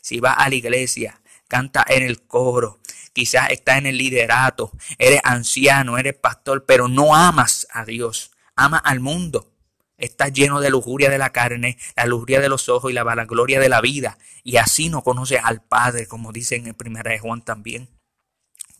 Si 0.00 0.20
va 0.20 0.32
a 0.32 0.48
la 0.48 0.54
iglesia, 0.54 1.20
canta 1.46 1.84
en 1.86 2.02
el 2.02 2.22
coro, 2.22 2.80
quizás 3.12 3.50
está 3.50 3.76
en 3.76 3.86
el 3.86 3.98
liderato, 3.98 4.72
eres 4.98 5.20
anciano, 5.24 5.98
eres 5.98 6.14
pastor, 6.14 6.64
pero 6.64 6.88
no 6.88 7.14
amas 7.14 7.66
a 7.70 7.84
Dios, 7.84 8.32
ama 8.56 8.78
al 8.78 9.00
mundo 9.00 9.51
está 9.98 10.28
lleno 10.28 10.60
de 10.60 10.70
lujuria 10.70 11.10
de 11.10 11.18
la 11.18 11.30
carne, 11.30 11.78
la 11.96 12.06
lujuria 12.06 12.40
de 12.40 12.48
los 12.48 12.68
ojos 12.68 12.90
y 12.90 12.94
la 12.94 13.04
vanagloria 13.04 13.60
de 13.60 13.68
la 13.68 13.80
vida, 13.80 14.18
y 14.42 14.56
así 14.56 14.88
no 14.88 15.02
conoce 15.02 15.38
al 15.38 15.62
Padre, 15.62 16.06
como 16.06 16.32
dice 16.32 16.56
en 16.56 16.66
el 16.66 16.74
primera 16.74 17.10
de 17.10 17.18
Juan 17.18 17.42
también. 17.42 17.88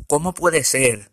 ¿Cómo 0.06 0.34
puede 0.34 0.64
ser 0.64 1.12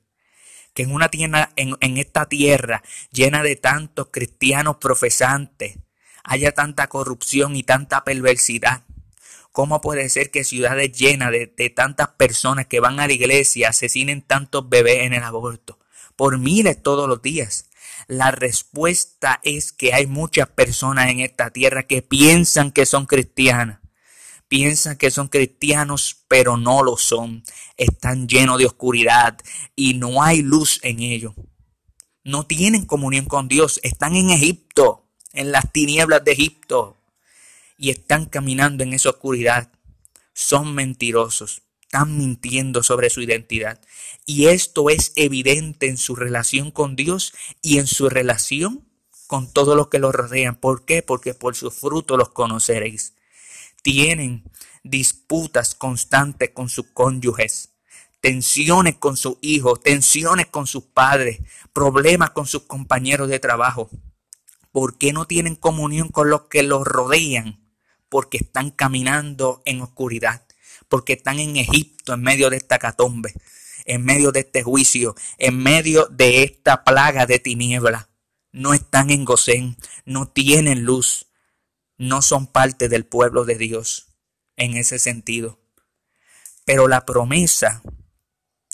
que 0.74 0.84
en 0.84 0.94
una 0.94 1.10
tierra, 1.10 1.52
en, 1.56 1.76
en 1.82 1.98
esta 1.98 2.28
tierra 2.28 2.84
llena 3.12 3.44
de 3.44 3.56
tantos 3.56 4.08
cristianos 4.12 4.78
profesantes, 4.78 5.78
haya 6.24 6.52
tanta 6.54 6.88
corrupción 6.88 7.56
y 7.56 7.64
tanta 7.64 8.04
perversidad? 8.04 8.84
¿Cómo 9.52 9.82
puede 9.82 10.10
ser 10.10 10.32
que 10.32 10.44
ciudades 10.44 10.92
llenas 10.92 11.32
de, 11.32 11.48
de, 11.48 11.70
tantas 11.70 12.10
personas 12.10 12.68
que 12.68 12.80
van 12.80 13.00
a 13.00 13.08
la 13.08 13.14
iglesia 13.14 13.70
asesinen 13.70 14.22
tantos 14.22 14.70
bebés 14.70 15.00
en 15.00 15.14
el 15.14 15.24
aborto? 15.24 15.80
Por 16.16 16.38
miles 16.38 16.82
todos 16.82 17.08
los 17.08 17.22
días. 17.22 17.69
La 18.10 18.32
respuesta 18.32 19.40
es 19.44 19.72
que 19.72 19.94
hay 19.94 20.08
muchas 20.08 20.50
personas 20.50 21.12
en 21.12 21.20
esta 21.20 21.52
tierra 21.52 21.84
que 21.84 22.02
piensan 22.02 22.72
que 22.72 22.88
son 22.88 23.06
cristianas. 23.06 23.82
Piensan 24.48 24.98
que 24.98 25.12
son 25.12 25.28
cristianos, 25.28 26.26
pero 26.28 26.58
no 26.58 26.82
lo 26.84 26.98
son. 26.98 27.44
Están 27.78 28.28
llenos 28.28 28.58
de 28.58 28.66
oscuridad 28.66 29.38
y 29.76 29.94
no 29.94 30.24
hay 30.24 30.42
luz 30.42 30.80
en 30.82 31.02
ellos. 31.02 31.36
No 32.24 32.48
tienen 32.48 32.88
comunión 32.88 33.26
con 33.26 33.48
Dios. 33.48 33.80
Están 33.84 34.16
en 34.16 34.32
Egipto, 34.32 35.06
en 35.34 35.52
las 35.52 35.72
tinieblas 35.72 36.26
de 36.26 36.32
Egipto. 36.32 36.98
Y 37.78 37.92
están 37.92 38.26
caminando 38.26 38.84
en 38.84 38.94
esa 38.94 39.12
oscuridad. 39.12 39.72
Son 40.34 40.74
mentirosos 40.74 41.62
están 41.90 42.16
mintiendo 42.20 42.84
sobre 42.84 43.10
su 43.10 43.20
identidad. 43.22 43.80
Y 44.30 44.46
esto 44.46 44.92
es 44.92 45.12
evidente 45.16 45.88
en 45.88 45.98
su 45.98 46.16
relación 46.16 46.70
con 46.70 46.96
Dios 46.96 47.34
y 47.64 47.80
en 47.80 47.88
su 47.88 48.10
relación 48.10 48.88
con 49.26 49.52
todos 49.52 49.76
los 49.76 49.88
que 49.88 49.98
los 49.98 50.14
rodean. 50.14 50.56
¿Por 50.56 50.86
qué? 50.86 51.02
Porque 51.02 51.34
por 51.34 51.56
su 51.56 51.72
fruto 51.72 52.16
los 52.16 52.30
conoceréis. 52.30 53.16
Tienen 53.82 54.44
disputas 54.84 55.74
constantes 55.74 56.52
con 56.52 56.70
sus 56.70 56.86
cónyuges, 56.94 57.72
tensiones 58.22 58.98
con 58.98 59.18
sus 59.18 59.38
hijos, 59.42 59.82
tensiones 59.82 60.46
con 60.46 60.68
sus 60.68 60.84
padres, 60.84 61.40
problemas 61.74 62.30
con 62.30 62.46
sus 62.46 62.66
compañeros 62.66 63.30
de 63.30 63.40
trabajo. 63.40 63.90
¿Por 64.72 65.00
qué 65.00 65.12
no 65.12 65.26
tienen 65.26 65.56
comunión 65.56 66.10
con 66.10 66.30
los 66.30 66.44
que 66.44 66.62
los 66.62 66.86
rodean? 66.86 67.68
Porque 68.10 68.38
están 68.38 68.70
caminando 68.70 69.64
en 69.66 69.82
oscuridad 69.82 70.44
porque 70.90 71.14
están 71.14 71.40
en 71.40 71.56
Egipto 71.56 72.14
en 72.14 72.22
medio 72.22 72.50
de 72.50 72.58
esta 72.58 72.80
catombe, 72.80 73.34
en 73.90 74.06
medio 74.06 74.32
de 74.32 74.42
este 74.42 74.62
juicio, 74.62 75.16
en 75.40 75.58
medio 75.58 76.06
de 76.06 76.44
esta 76.44 76.84
plaga 76.84 77.26
de 77.26 77.40
tiniebla. 77.40 78.10
No 78.52 78.76
están 78.76 79.10
en 79.10 79.26
Gosén, 79.26 79.78
no 80.06 80.28
tienen 80.28 80.84
luz, 80.84 81.26
no 81.98 82.22
son 82.22 82.46
parte 82.46 82.88
del 82.88 83.06
pueblo 83.06 83.46
de 83.46 83.56
Dios 83.56 84.14
en 84.58 84.78
ese 84.78 85.00
sentido. 85.00 85.60
Pero 86.66 86.88
la 86.88 87.04
promesa 87.04 87.82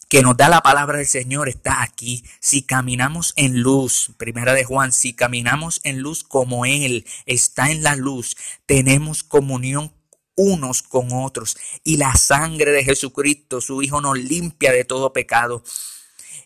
que 0.09 0.21
nos 0.21 0.35
da 0.35 0.49
la 0.49 0.61
palabra 0.61 0.97
del 0.97 1.07
Señor 1.07 1.47
está 1.47 1.81
aquí. 1.81 2.25
Si 2.41 2.63
caminamos 2.63 3.33
en 3.37 3.61
luz, 3.61 4.11
primera 4.17 4.53
de 4.53 4.65
Juan, 4.65 4.91
si 4.91 5.13
caminamos 5.13 5.79
en 5.85 5.99
luz 6.01 6.25
como 6.25 6.65
Él 6.65 7.07
está 7.25 7.71
en 7.71 7.83
la 7.83 7.95
luz, 7.95 8.35
tenemos 8.65 9.23
comunión 9.23 9.93
unos 10.35 10.83
con 10.83 11.09
otros. 11.11 11.57
Y 11.83 11.97
la 11.97 12.15
sangre 12.15 12.71
de 12.71 12.83
Jesucristo, 12.83 13.61
su 13.61 13.81
Hijo, 13.81 14.01
nos 14.01 14.17
limpia 14.17 14.71
de 14.71 14.85
todo 14.85 15.13
pecado. 15.13 15.63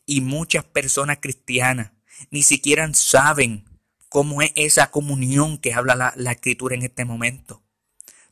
Y 0.06 0.22
muchas 0.22 0.64
personas 0.64 1.18
cristianas 1.22 1.92
ni 2.32 2.44
siquiera 2.44 2.90
saben 2.94 3.66
cómo 4.10 4.42
es 4.42 4.52
esa 4.56 4.92
comunión 4.92 5.58
que 5.58 5.74
habla 5.74 5.96
la, 5.96 6.14
la 6.16 6.32
escritura 6.32 6.76
en 6.76 6.84
este 6.84 7.06
momento. 7.06 7.64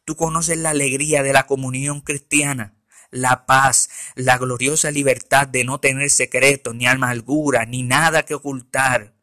Tú 0.06 0.16
conoces 0.16 0.58
la 0.58 0.72
alegría 0.72 1.24
de 1.24 1.34
la 1.34 1.46
comunión 1.46 2.02
cristiana, 2.02 2.76
la 3.12 3.46
paz, 3.46 3.90
la 4.16 4.38
gloriosa 4.38 4.92
libertad 4.92 5.48
de 5.48 5.64
no 5.64 5.80
tener 5.80 6.10
secretos, 6.10 6.76
ni 6.76 6.88
amargura, 6.88 7.66
ni 7.66 7.84
nada 7.84 8.24
que 8.24 8.34
ocultar. 8.34 9.14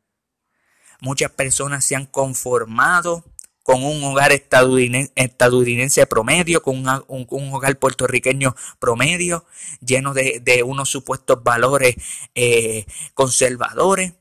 Muchas 1.00 1.31
personas 1.31 1.85
se 1.85 1.97
han 1.97 2.07
conformado 2.07 3.25
con 3.64 3.83
un 3.83 4.04
hogar 4.04 4.30
estadounidense, 4.30 6.06
promedio, 6.06 6.62
con 6.62 6.85
un, 7.09 7.52
hogar 7.52 7.78
puertorriqueño 7.78 8.54
promedio, 8.78 9.47
lleno 9.80 10.12
de, 10.12 10.62
unos 10.64 10.90
supuestos 10.90 11.42
valores 11.42 11.97
eh, 12.35 12.85
conservadores. 13.14 14.12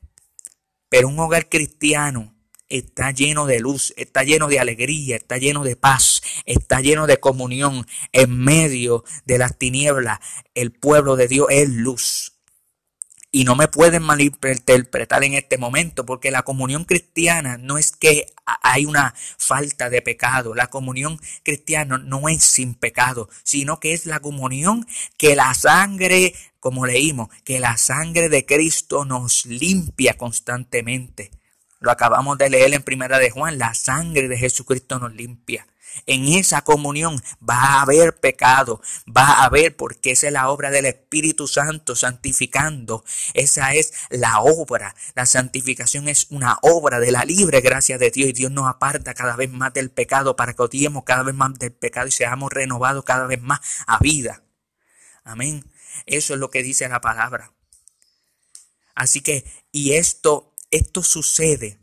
Pero 0.88 1.08
un 1.08 1.18
hogar 1.18 1.50
cristiano 1.50 2.34
está 2.70 3.10
lleno 3.10 3.44
de 3.44 3.60
luz, 3.60 3.92
está 3.98 4.22
lleno 4.22 4.48
de 4.48 4.60
alegría, 4.60 5.16
está 5.16 5.36
lleno 5.36 5.62
de 5.62 5.76
paz, 5.76 6.22
está 6.46 6.80
lleno 6.80 7.06
de 7.06 7.18
comunión 7.18 7.86
en 8.12 8.38
medio 8.38 9.04
de 9.26 9.36
las 9.36 9.58
tinieblas. 9.58 10.20
El 10.54 10.72
pueblo 10.72 11.16
de 11.16 11.28
Dios 11.28 11.48
es 11.50 11.68
luz. 11.68 12.33
Y 13.34 13.42
no 13.42 13.56
me 13.56 13.66
pueden 13.66 14.04
malinterpretar 14.04 15.24
en 15.24 15.34
este 15.34 15.58
momento, 15.58 16.06
porque 16.06 16.30
la 16.30 16.44
comunión 16.44 16.84
cristiana 16.84 17.58
no 17.58 17.78
es 17.78 17.90
que 17.90 18.26
hay 18.44 18.86
una 18.86 19.12
falta 19.16 19.90
de 19.90 20.02
pecado. 20.02 20.54
La 20.54 20.68
comunión 20.68 21.18
cristiana 21.42 21.98
no 21.98 22.28
es 22.28 22.44
sin 22.44 22.76
pecado, 22.76 23.28
sino 23.42 23.80
que 23.80 23.92
es 23.92 24.06
la 24.06 24.20
comunión 24.20 24.86
que 25.18 25.34
la 25.34 25.52
sangre, 25.54 26.32
como 26.60 26.86
leímos, 26.86 27.28
que 27.42 27.58
la 27.58 27.76
sangre 27.76 28.28
de 28.28 28.46
Cristo 28.46 29.04
nos 29.04 29.46
limpia 29.46 30.16
constantemente. 30.16 31.32
Lo 31.80 31.90
acabamos 31.90 32.38
de 32.38 32.50
leer 32.50 32.72
en 32.72 32.84
Primera 32.84 33.18
de 33.18 33.30
Juan, 33.30 33.58
la 33.58 33.74
sangre 33.74 34.28
de 34.28 34.38
Jesucristo 34.38 35.00
nos 35.00 35.12
limpia. 35.12 35.66
En 36.06 36.28
esa 36.28 36.62
comunión 36.62 37.22
va 37.48 37.56
a 37.56 37.82
haber 37.82 38.18
pecado, 38.18 38.80
va 39.06 39.26
a 39.26 39.44
haber, 39.44 39.76
porque 39.76 40.12
esa 40.12 40.26
es 40.26 40.32
la 40.32 40.48
obra 40.48 40.70
del 40.70 40.86
Espíritu 40.86 41.46
Santo 41.46 41.94
santificando. 41.96 43.04
Esa 43.34 43.74
es 43.74 43.92
la 44.10 44.40
obra. 44.40 44.94
La 45.14 45.26
santificación 45.26 46.08
es 46.08 46.26
una 46.30 46.58
obra 46.62 47.00
de 47.00 47.12
la 47.12 47.24
libre 47.24 47.60
gracia 47.60 47.98
de 47.98 48.10
Dios 48.10 48.30
y 48.30 48.32
Dios 48.32 48.50
nos 48.50 48.68
aparta 48.68 49.14
cada 49.14 49.36
vez 49.36 49.50
más 49.50 49.72
del 49.72 49.90
pecado 49.90 50.36
para 50.36 50.54
que 50.54 50.62
odiemos 50.62 51.04
cada 51.04 51.22
vez 51.22 51.34
más 51.34 51.54
del 51.58 51.72
pecado 51.72 52.08
y 52.08 52.12
seamos 52.12 52.52
renovados 52.52 53.04
cada 53.04 53.26
vez 53.26 53.40
más 53.40 53.60
a 53.86 53.98
vida. 53.98 54.42
Amén. 55.24 55.64
Eso 56.06 56.34
es 56.34 56.40
lo 56.40 56.50
que 56.50 56.62
dice 56.62 56.88
la 56.88 57.00
palabra. 57.00 57.52
Así 58.94 59.22
que, 59.22 59.44
y 59.72 59.94
esto, 59.94 60.54
esto 60.70 61.02
sucede 61.02 61.80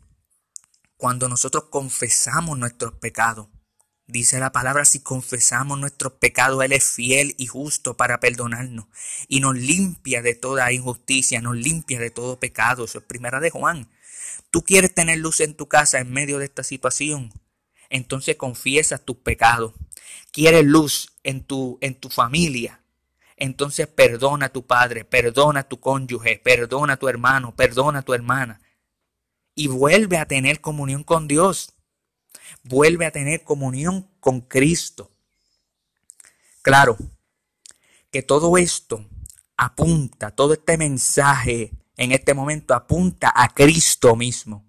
cuando 0.96 1.28
nosotros 1.28 1.64
confesamos 1.64 2.58
nuestros 2.58 2.94
pecados. 2.94 3.48
Dice 4.12 4.38
la 4.38 4.52
palabra, 4.52 4.84
si 4.84 5.00
confesamos 5.00 5.78
nuestros 5.78 6.12
pecados, 6.12 6.62
Él 6.62 6.72
es 6.72 6.84
fiel 6.84 7.34
y 7.38 7.46
justo 7.46 7.96
para 7.96 8.20
perdonarnos 8.20 8.84
y 9.26 9.40
nos 9.40 9.56
limpia 9.56 10.20
de 10.20 10.34
toda 10.34 10.70
injusticia, 10.70 11.40
nos 11.40 11.56
limpia 11.56 11.98
de 11.98 12.10
todo 12.10 12.38
pecado. 12.38 12.84
Eso 12.84 12.98
es 12.98 13.04
primera 13.04 13.40
de 13.40 13.48
Juan. 13.48 13.88
Tú 14.50 14.64
quieres 14.64 14.92
tener 14.92 15.16
luz 15.16 15.40
en 15.40 15.54
tu 15.54 15.66
casa 15.66 15.98
en 15.98 16.12
medio 16.12 16.38
de 16.38 16.44
esta 16.44 16.62
situación. 16.62 17.32
Entonces 17.88 18.36
confiesas 18.36 19.00
tus 19.00 19.16
pecados. 19.16 19.72
Quieres 20.30 20.66
luz 20.66 21.14
en 21.22 21.42
tu, 21.42 21.78
en 21.80 21.94
tu 21.94 22.10
familia. 22.10 22.82
Entonces 23.38 23.86
perdona 23.86 24.46
a 24.46 24.52
tu 24.52 24.66
padre, 24.66 25.06
perdona 25.06 25.60
a 25.60 25.68
tu 25.70 25.80
cónyuge, 25.80 26.36
perdona 26.36 26.92
a 26.92 26.98
tu 26.98 27.08
hermano, 27.08 27.56
perdona 27.56 28.00
a 28.00 28.02
tu 28.02 28.12
hermana. 28.12 28.60
Y 29.54 29.68
vuelve 29.68 30.18
a 30.18 30.26
tener 30.26 30.60
comunión 30.60 31.02
con 31.02 31.28
Dios 31.28 31.72
vuelve 32.62 33.06
a 33.06 33.10
tener 33.10 33.44
comunión 33.44 34.08
con 34.20 34.40
Cristo. 34.40 35.10
Claro, 36.62 36.96
que 38.10 38.22
todo 38.22 38.56
esto 38.56 39.04
apunta, 39.56 40.30
todo 40.30 40.52
este 40.52 40.76
mensaje 40.76 41.72
en 41.96 42.12
este 42.12 42.34
momento 42.34 42.74
apunta 42.74 43.32
a 43.34 43.48
Cristo 43.48 44.16
mismo, 44.16 44.64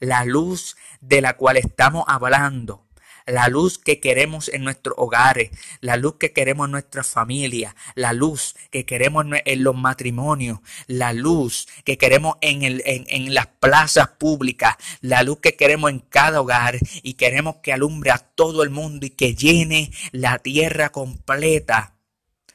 la 0.00 0.24
luz 0.24 0.76
de 1.00 1.20
la 1.20 1.36
cual 1.36 1.56
estamos 1.56 2.04
hablando 2.06 2.83
la 3.26 3.48
luz 3.48 3.78
que 3.78 4.00
queremos 4.00 4.48
en 4.48 4.64
nuestros 4.64 4.94
hogares, 4.98 5.50
la 5.80 5.96
luz 5.96 6.16
que 6.18 6.32
queremos 6.32 6.66
en 6.66 6.72
nuestra 6.72 7.02
familia, 7.04 7.74
la 7.94 8.12
luz 8.12 8.54
que 8.70 8.84
queremos 8.84 9.24
en 9.44 9.64
los 9.64 9.74
matrimonios, 9.74 10.60
la 10.86 11.12
luz 11.12 11.66
que 11.84 11.96
queremos 11.96 12.36
en, 12.40 12.62
el, 12.62 12.82
en, 12.84 13.34
las 13.34 13.46
plazas 13.46 14.08
públicas, 14.18 14.76
la 15.00 15.22
luz 15.22 15.38
que 15.40 15.56
queremos 15.56 15.90
en 15.90 16.00
cada 16.00 16.40
hogar 16.40 16.78
y 17.02 17.14
queremos 17.14 17.56
que 17.62 17.72
alumbre 17.72 18.10
a 18.10 18.18
todo 18.18 18.62
el 18.62 18.70
mundo 18.70 19.06
y 19.06 19.10
que 19.10 19.34
llene 19.34 19.90
la 20.12 20.38
tierra 20.38 20.90
completa 20.90 21.93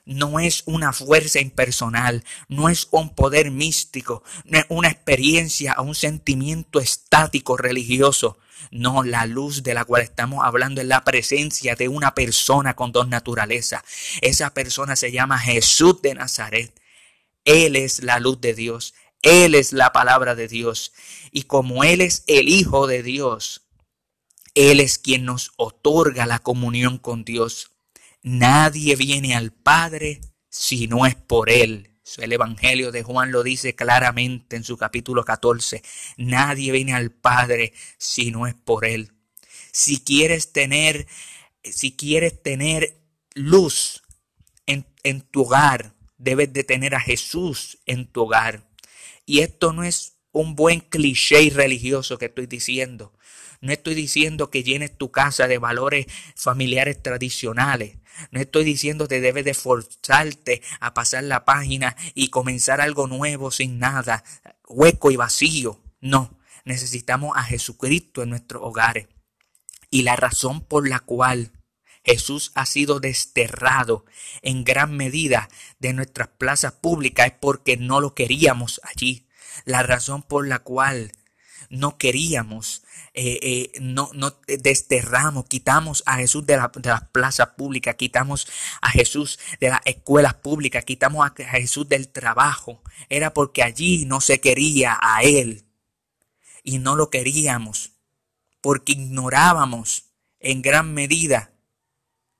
no 0.09 0.39
es 0.39 0.63
una 0.65 0.91
fuerza 0.91 1.39
impersonal, 1.39 2.23
no 2.47 2.67
es 2.67 2.87
un 2.89 3.13
poder 3.13 3.51
místico, 3.51 4.23
no 4.43 4.57
es 4.57 4.65
una 4.69 4.89
experiencia 4.89 5.75
o 5.77 5.83
un 5.83 5.93
sentimiento 5.93 6.79
estático 6.79 7.57
religioso. 7.57 8.39
No, 8.71 9.03
la 9.03 9.27
luz 9.27 9.61
de 9.61 9.75
la 9.75 9.85
cual 9.85 10.01
estamos 10.01 10.43
hablando 10.43 10.81
es 10.81 10.87
la 10.87 11.03
presencia 11.03 11.75
de 11.75 11.89
una 11.89 12.15
persona 12.15 12.75
con 12.75 12.91
dos 12.91 13.07
naturalezas. 13.07 13.83
Esa 14.21 14.51
persona 14.51 14.95
se 14.95 15.11
llama 15.11 15.37
Jesús 15.37 16.01
de 16.01 16.15
Nazaret. 16.15 16.73
Él 17.45 17.75
es 17.75 18.01
la 18.01 18.19
luz 18.19 18.41
de 18.41 18.55
Dios. 18.55 18.95
Él 19.21 19.53
es 19.53 19.73
la 19.73 19.91
palabra 19.91 20.33
de 20.33 20.47
Dios. 20.47 20.91
Y 21.31 21.43
como 21.43 21.83
Él 21.83 22.01
es 22.01 22.23
el 22.25 22.49
Hijo 22.49 22.87
de 22.87 23.03
Dios, 23.03 23.67
Él 24.55 24.79
es 24.79 24.97
quien 24.97 25.25
nos 25.25 25.51
otorga 25.55 26.25
la 26.25 26.39
comunión 26.39 26.97
con 26.97 27.23
Dios. 27.23 27.71
Nadie 28.21 28.95
viene 28.97 29.33
al 29.33 29.51
Padre 29.51 30.19
si 30.49 30.87
no 30.87 31.05
es 31.05 31.15
por 31.15 31.49
Él. 31.49 31.89
El 32.17 32.33
Evangelio 32.33 32.91
de 32.91 33.03
Juan 33.03 33.31
lo 33.31 33.43
dice 33.43 33.75
claramente 33.75 34.55
en 34.55 34.63
su 34.63 34.77
capítulo 34.77 35.23
14. 35.23 35.83
Nadie 36.17 36.71
viene 36.71 36.93
al 36.93 37.11
Padre 37.11 37.73
si 37.97 38.31
no 38.31 38.47
es 38.47 38.55
por 38.55 38.85
Él. 38.85 39.13
Si 39.71 40.03
quieres 40.03 40.51
tener, 40.51 41.07
si 41.63 41.95
quieres 41.95 42.41
tener 42.41 42.99
luz 43.35 44.01
en, 44.65 44.85
en 45.03 45.21
tu 45.21 45.43
hogar, 45.43 45.93
debes 46.17 46.51
de 46.51 46.63
tener 46.63 46.95
a 46.95 46.99
Jesús 46.99 47.77
en 47.85 48.07
tu 48.07 48.23
hogar. 48.23 48.67
Y 49.25 49.39
esto 49.39 49.71
no 49.71 49.83
es 49.83 50.17
un 50.31 50.55
buen 50.55 50.81
cliché 50.81 51.49
religioso 51.51 52.17
que 52.17 52.25
estoy 52.25 52.47
diciendo. 52.47 53.13
No 53.61 53.73
estoy 53.73 53.93
diciendo 53.93 54.49
que 54.49 54.63
llenes 54.63 54.97
tu 54.97 55.11
casa 55.11 55.47
de 55.47 55.57
valores 55.57 56.05
familiares 56.35 57.01
tradicionales. 57.01 57.97
No 58.31 58.39
estoy 58.39 58.63
diciendo 58.63 59.07
que 59.07 59.19
debes 59.19 59.45
de 59.45 59.53
forzarte 59.53 60.61
a 60.79 60.93
pasar 60.93 61.23
la 61.23 61.45
página 61.45 61.95
y 62.13 62.29
comenzar 62.29 62.81
algo 62.81 63.07
nuevo 63.07 63.51
sin 63.51 63.79
nada, 63.79 64.23
hueco 64.67 65.11
y 65.11 65.17
vacío. 65.17 65.81
No, 65.99 66.39
necesitamos 66.63 67.35
a 67.35 67.43
Jesucristo 67.43 68.23
en 68.23 68.29
nuestros 68.29 68.63
hogares. 68.63 69.07
Y 69.89 70.03
la 70.03 70.15
razón 70.15 70.61
por 70.61 70.87
la 70.87 70.99
cual 70.99 71.51
Jesús 72.03 72.51
ha 72.55 72.65
sido 72.65 72.99
desterrado 72.99 74.05
en 74.41 74.63
gran 74.63 74.95
medida 74.95 75.49
de 75.79 75.93
nuestras 75.93 76.29
plazas 76.29 76.73
públicas 76.73 77.27
es 77.27 77.33
porque 77.33 77.77
no 77.77 77.99
lo 77.99 78.15
queríamos 78.15 78.79
allí. 78.83 79.27
La 79.65 79.83
razón 79.83 80.23
por 80.23 80.47
la 80.47 80.59
cual 80.59 81.11
no 81.69 81.97
queríamos, 81.97 82.83
eh, 83.13 83.39
eh, 83.41 83.71
no, 83.79 84.09
no 84.13 84.35
desterramos, 84.47 85.45
quitamos 85.45 86.03
a 86.05 86.17
Jesús 86.17 86.45
de, 86.45 86.57
la, 86.57 86.71
de 86.73 86.89
las 86.89 87.03
plazas 87.09 87.49
públicas, 87.49 87.95
quitamos 87.95 88.47
a 88.81 88.89
Jesús 88.89 89.39
de 89.59 89.69
las 89.69 89.81
escuelas 89.85 90.33
públicas, 90.35 90.83
quitamos 90.83 91.27
a 91.27 91.33
Jesús 91.33 91.87
del 91.87 92.09
trabajo. 92.09 92.81
Era 93.09 93.33
porque 93.33 93.63
allí 93.63 94.05
no 94.05 94.21
se 94.21 94.41
quería 94.41 94.97
a 95.01 95.21
Él 95.23 95.65
y 96.63 96.79
no 96.79 96.95
lo 96.95 97.09
queríamos, 97.09 97.93
porque 98.61 98.93
ignorábamos 98.93 100.05
en 100.39 100.61
gran 100.61 100.93
medida 100.93 101.53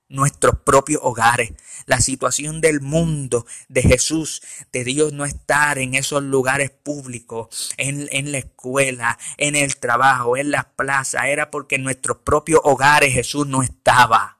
nuestros 0.09 0.59
propios 0.59 1.01
hogares, 1.03 1.53
la 1.85 2.01
situación 2.01 2.61
del 2.61 2.81
mundo, 2.81 3.45
de 3.69 3.83
Jesús, 3.83 4.41
de 4.73 4.83
Dios 4.83 5.13
no 5.13 5.23
estar 5.23 5.77
en 5.77 5.93
esos 5.93 6.23
lugares 6.23 6.71
públicos, 6.71 7.71
en, 7.77 8.09
en 8.11 8.31
la 8.31 8.39
escuela, 8.39 9.17
en 9.37 9.55
el 9.55 9.77
trabajo, 9.77 10.35
en 10.35 10.51
las 10.51 10.65
plazas, 10.65 11.25
era 11.25 11.51
porque 11.51 11.75
en 11.75 11.83
nuestros 11.83 12.17
propios 12.17 12.59
hogares 12.63 13.13
Jesús 13.13 13.47
no 13.47 13.61
estaba. 13.63 14.37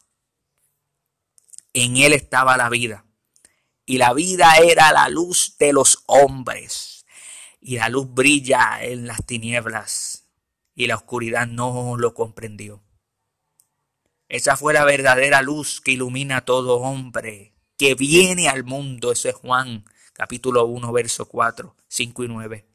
En 1.73 1.97
Él 1.97 2.13
estaba 2.13 2.58
la 2.58 2.69
vida. 2.69 3.05
Y 3.86 3.97
la 3.97 4.13
vida 4.13 4.53
era 4.58 4.91
la 4.91 5.08
luz 5.10 5.55
de 5.60 5.73
los 5.73 6.03
hombres. 6.08 7.05
Y 7.62 7.77
la 7.77 7.89
luz 7.89 8.13
brilla 8.13 8.84
en 8.84 9.08
las 9.08 9.25
tinieblas. 9.25 10.25
Y 10.75 10.88
la 10.88 10.95
oscuridad 10.95 11.47
no 11.47 11.95
lo 11.97 12.13
comprendió. 12.13 12.84
Esa 14.30 14.56
fue 14.56 14.76
la 14.76 14.86
verdadera 14.86 15.42
luz 15.42 15.82
que 15.82 15.94
ilumina 15.94 16.38
a 16.38 16.46
todo 16.46 16.78
hombre 16.78 17.56
que 17.78 17.96
viene 17.96 18.48
al 18.48 18.63
mundo. 18.63 19.12
Eso 19.12 19.28
es 19.28 19.36
Juan 19.36 19.86
capítulo 20.13 20.68
1, 20.68 20.92
verso 20.92 21.28
4, 21.28 21.76
5 21.88 22.24
y 22.24 22.28
9. 22.28 22.65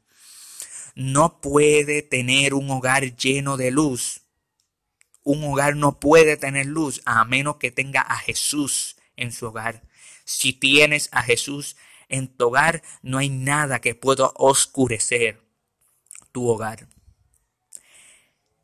No 0.97 1.41
puede 1.41 2.03
tener 2.03 2.55
un 2.55 2.69
hogar 2.73 3.17
lleno 3.17 3.57
de 3.57 3.71
luz. 3.71 4.23
Un 5.23 5.45
hogar 5.45 5.77
no 5.77 6.01
puede 6.01 6.37
tener 6.37 6.67
luz 6.67 7.01
a 7.05 7.25
menos 7.25 7.59
que 7.59 7.71
tenga 7.71 8.01
a 8.01 8.17
Jesús 8.17 8.97
en 9.17 9.31
su 9.31 9.47
hogar. 9.47 9.85
Si 10.25 10.55
tienes 10.55 11.09
a 11.13 11.23
Jesús 11.23 11.77
en 12.09 12.37
tu 12.37 12.47
hogar, 12.49 12.83
no 13.03 13.19
hay 13.19 13.29
nada 13.29 13.81
que 13.81 13.95
pueda 13.95 14.33
oscurecer 14.35 15.41
tu 16.33 16.49
hogar. 16.49 16.89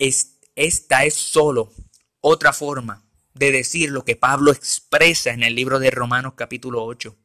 Es 0.01 0.39
Esta 0.57 1.05
es 1.05 1.15
solo 1.15 1.73
otra 2.21 2.53
forma 2.53 3.03
de 3.35 3.53
decir 3.53 3.91
lo 3.91 4.05
que 4.05 4.17
Pablo 4.17 4.53
expresa 4.53 5.31
en 5.31 5.43
el 5.43 5.55
libro 5.55 5.79
de 5.79 5.91
Romanos 5.91 6.35
capítulo 6.37 6.85
8. 6.85 7.17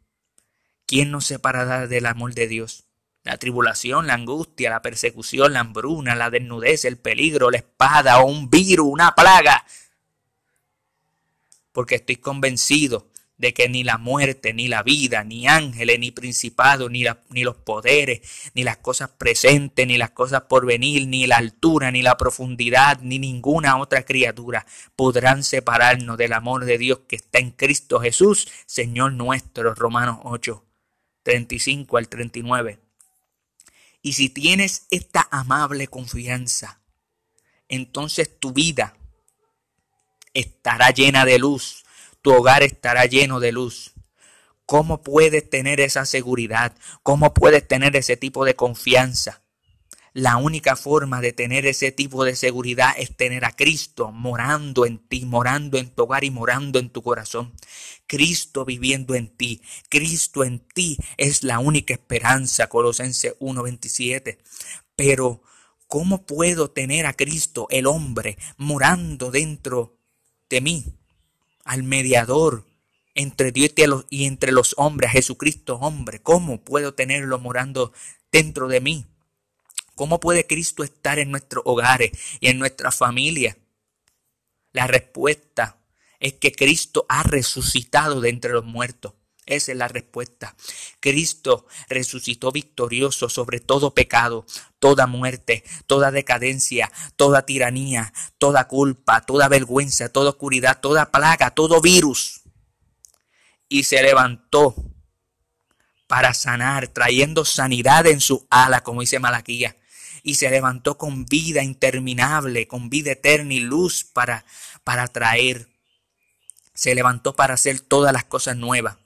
¿Quién 0.85 1.11
nos 1.11 1.25
separará 1.25 1.87
del 1.87 2.05
amor 2.05 2.33
de 2.33 2.47
Dios? 2.47 2.85
La 3.23 3.37
tribulación, 3.37 4.07
la 4.07 4.13
angustia, 4.13 4.69
la 4.69 4.81
persecución, 4.81 5.53
la 5.53 5.61
hambruna, 5.61 6.15
la 6.15 6.29
desnudez, 6.29 6.85
el 6.85 6.97
peligro, 6.97 7.49
la 7.49 7.57
espada 7.57 8.23
un 8.23 8.49
virus, 8.49 8.87
una 8.87 9.15
plaga. 9.15 9.65
Porque 11.71 11.95
estoy 11.95 12.17
convencido 12.17 13.07
de 13.37 13.53
que 13.53 13.67
ni 13.67 13.83
la 13.83 13.97
muerte, 13.97 14.53
ni 14.53 14.67
la 14.67 14.81
vida, 14.81 15.23
ni 15.23 15.47
ángeles, 15.47 15.99
ni 15.99 16.11
principados, 16.11 16.89
ni, 16.89 17.03
ni 17.29 17.43
los 17.43 17.57
poderes, 17.57 18.21
ni 18.53 18.63
las 18.63 18.77
cosas 18.77 19.09
presentes, 19.09 19.85
ni 19.85 19.97
las 19.97 20.11
cosas 20.11 20.43
por 20.43 20.65
venir, 20.65 21.07
ni 21.07 21.27
la 21.27 21.37
altura, 21.37 21.91
ni 21.91 22.01
la 22.01 22.17
profundidad, 22.17 22.99
ni 23.01 23.19
ninguna 23.19 23.77
otra 23.77 24.03
criatura 24.03 24.65
podrán 24.95 25.43
separarnos 25.43 26.17
del 26.17 26.33
amor 26.33 26.65
de 26.65 26.77
Dios 26.77 26.99
que 27.07 27.17
está 27.17 27.39
en 27.39 27.51
Cristo 27.51 27.99
Jesús, 27.99 28.47
Señor 28.65 29.13
nuestro. 29.13 29.75
Romanos 29.75 30.19
8, 30.23 30.63
35 31.23 31.97
al 31.97 32.07
39. 32.07 32.79
Y 34.01 34.13
si 34.13 34.29
tienes 34.29 34.87
esta 34.91 35.27
amable 35.31 35.87
confianza, 35.87 36.79
entonces 37.67 38.39
tu 38.39 38.53
vida 38.53 38.95
estará 40.33 40.91
llena 40.91 41.25
de 41.25 41.39
luz 41.39 41.84
tu 42.25 42.33
hogar 42.33 42.63
estará 42.63 43.05
lleno 43.05 43.39
de 43.39 43.51
luz. 43.51 43.91
¿Cómo 44.65 45.03
puedes 45.03 45.47
tener 45.47 45.79
esa 45.79 46.07
seguridad? 46.07 46.75
¿Cómo 47.03 47.35
puedes 47.35 47.67
tener 47.67 47.95
ese 47.95 48.17
tipo 48.17 48.45
de 48.45 48.55
confianza? 48.55 49.43
La 50.11 50.37
única 50.37 50.75
forma 50.75 51.21
de 51.21 51.33
tener 51.33 51.67
ese 51.67 51.91
tipo 51.91 52.25
de 52.25 52.35
seguridad 52.35 52.95
es 52.97 53.15
tener 53.15 53.45
a 53.45 53.51
Cristo 53.51 54.11
morando 54.11 54.87
en 54.87 54.97
ti, 54.97 55.23
morando 55.23 55.77
en 55.77 55.91
tu 55.91 56.01
hogar 56.01 56.23
y 56.23 56.31
morando 56.31 56.79
en 56.79 56.89
tu 56.89 57.03
corazón. 57.03 57.53
Cristo 58.07 58.65
viviendo 58.65 59.13
en 59.13 59.27
ti. 59.27 59.61
Cristo 59.87 60.43
en 60.43 60.61
ti 60.61 60.97
es 61.17 61.43
la 61.43 61.59
única 61.59 61.93
esperanza. 61.93 62.69
Colosenses 62.69 63.35
1:27. 63.39 64.39
Pero, 64.95 65.43
¿cómo 65.85 66.25
puedo 66.25 66.71
tener 66.71 67.05
a 67.05 67.13
Cristo, 67.13 67.67
el 67.69 67.85
hombre, 67.85 68.39
morando 68.57 69.29
dentro 69.29 69.99
de 70.49 70.61
mí? 70.61 70.85
Al 71.65 71.83
mediador 71.83 72.65
entre 73.15 73.51
Dios 73.51 73.71
y 74.09 74.25
entre 74.25 74.51
los 74.51 74.75
hombres, 74.77 75.09
a 75.09 75.13
Jesucristo 75.13 75.75
hombre. 75.75 76.21
¿Cómo 76.21 76.63
puedo 76.63 76.93
tenerlo 76.93 77.39
morando 77.39 77.91
dentro 78.31 78.67
de 78.67 78.79
mí? 78.79 79.05
¿Cómo 79.95 80.19
puede 80.19 80.45
Cristo 80.45 80.83
estar 80.83 81.19
en 81.19 81.31
nuestros 81.31 81.63
hogares 81.65 82.11
y 82.39 82.47
en 82.47 82.59
nuestra 82.59 82.91
familia? 82.91 83.57
La 84.71 84.87
respuesta 84.87 85.77
es 86.19 86.33
que 86.33 86.51
Cristo 86.51 87.05
ha 87.07 87.23
resucitado 87.23 88.19
de 88.21 88.29
entre 88.29 88.51
los 88.51 88.65
muertos. 88.65 89.13
Esa 89.45 89.73
es 89.73 89.77
la 89.77 89.87
respuesta. 89.87 90.55
Cristo 90.99 91.67
resucitó 91.87 92.51
victorioso 92.51 93.29
sobre 93.29 93.59
todo 93.59 93.93
pecado, 93.93 94.45
toda 94.79 95.05
muerte, 95.05 95.63
toda 95.85 96.09
decadencia, 96.09 96.91
toda 97.15 97.45
tiranía, 97.45 98.11
toda 98.39 98.67
culpa, 98.67 99.21
toda 99.21 99.47
vergüenza, 99.47 100.09
toda 100.09 100.31
oscuridad, 100.31 100.79
toda 100.81 101.11
plaga, 101.11 101.51
todo 101.51 101.79
virus. 101.79 102.41
Y 103.69 103.83
se 103.83 104.01
levantó 104.01 104.75
para 106.07 106.33
sanar, 106.33 106.87
trayendo 106.87 107.45
sanidad 107.45 108.07
en 108.07 108.21
su 108.21 108.47
ala, 108.49 108.81
como 108.81 109.01
dice 109.01 109.19
Malaquía. 109.19 109.77
Y 110.23 110.35
se 110.35 110.49
levantó 110.49 110.97
con 110.97 111.25
vida 111.25 111.61
interminable, 111.61 112.67
con 112.67 112.89
vida 112.89 113.11
eterna 113.11 113.53
y 113.53 113.59
luz 113.59 114.03
para, 114.03 114.43
para 114.83 115.07
traer. 115.07 115.67
Se 116.73 116.95
levantó 116.95 117.35
para 117.35 117.53
hacer 117.53 117.79
todas 117.79 118.11
las 118.11 118.23
cosas 118.23 118.57
nuevas. 118.57 118.97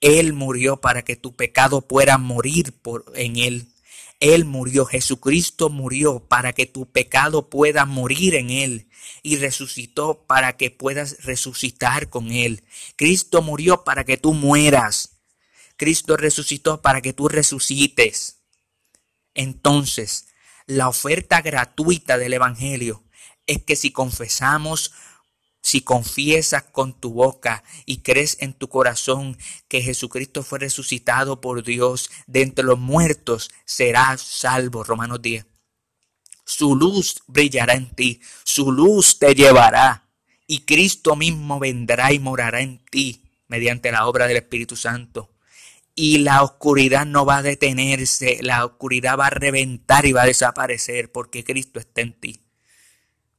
Él 0.00 0.32
murió 0.32 0.78
para 0.78 1.02
que 1.02 1.16
tu 1.16 1.34
pecado 1.34 1.82
pueda 1.82 2.18
morir 2.18 2.72
por, 2.72 3.12
en 3.14 3.36
Él. 3.36 3.66
Él 4.18 4.44
murió, 4.44 4.84
Jesucristo 4.84 5.70
murió 5.70 6.20
para 6.20 6.52
que 6.52 6.66
tu 6.66 6.90
pecado 6.90 7.48
pueda 7.48 7.86
morir 7.86 8.34
en 8.34 8.50
Él 8.50 8.86
y 9.22 9.36
resucitó 9.36 10.24
para 10.26 10.56
que 10.56 10.70
puedas 10.70 11.24
resucitar 11.24 12.08
con 12.10 12.30
Él. 12.30 12.62
Cristo 12.96 13.42
murió 13.42 13.84
para 13.84 14.04
que 14.04 14.16
tú 14.16 14.34
mueras. 14.34 15.20
Cristo 15.76 16.16
resucitó 16.16 16.82
para 16.82 17.00
que 17.00 17.14
tú 17.14 17.28
resucites. 17.28 18.40
Entonces, 19.34 20.26
la 20.66 20.88
oferta 20.88 21.40
gratuita 21.40 22.18
del 22.18 22.34
Evangelio 22.34 23.02
es 23.46 23.62
que 23.64 23.76
si 23.76 23.90
confesamos 23.90 24.92
si 25.62 25.82
confiesas 25.82 26.64
con 26.64 26.98
tu 26.98 27.12
boca 27.12 27.62
y 27.84 27.98
crees 27.98 28.36
en 28.40 28.54
tu 28.54 28.68
corazón 28.68 29.36
que 29.68 29.82
Jesucristo 29.82 30.42
fue 30.42 30.58
resucitado 30.58 31.40
por 31.40 31.62
Dios 31.62 32.10
de 32.26 32.42
entre 32.42 32.64
los 32.64 32.78
muertos, 32.78 33.50
serás 33.64 34.20
salvo. 34.22 34.84
Romanos 34.84 35.20
10. 35.22 35.46
Su 36.44 36.74
luz 36.74 37.22
brillará 37.26 37.74
en 37.74 37.90
ti, 37.94 38.20
su 38.44 38.72
luz 38.72 39.18
te 39.18 39.34
llevará 39.34 40.08
y 40.46 40.60
Cristo 40.60 41.14
mismo 41.14 41.60
vendrá 41.60 42.12
y 42.12 42.18
morará 42.18 42.60
en 42.60 42.84
ti 42.86 43.22
mediante 43.46 43.92
la 43.92 44.06
obra 44.06 44.26
del 44.26 44.38
Espíritu 44.38 44.74
Santo. 44.76 45.30
Y 45.94 46.18
la 46.18 46.42
oscuridad 46.42 47.04
no 47.04 47.26
va 47.26 47.38
a 47.38 47.42
detenerse, 47.42 48.38
la 48.42 48.64
oscuridad 48.64 49.18
va 49.18 49.26
a 49.26 49.30
reventar 49.30 50.06
y 50.06 50.12
va 50.12 50.22
a 50.22 50.26
desaparecer 50.26 51.12
porque 51.12 51.44
Cristo 51.44 51.78
está 51.78 52.00
en 52.00 52.18
ti 52.18 52.39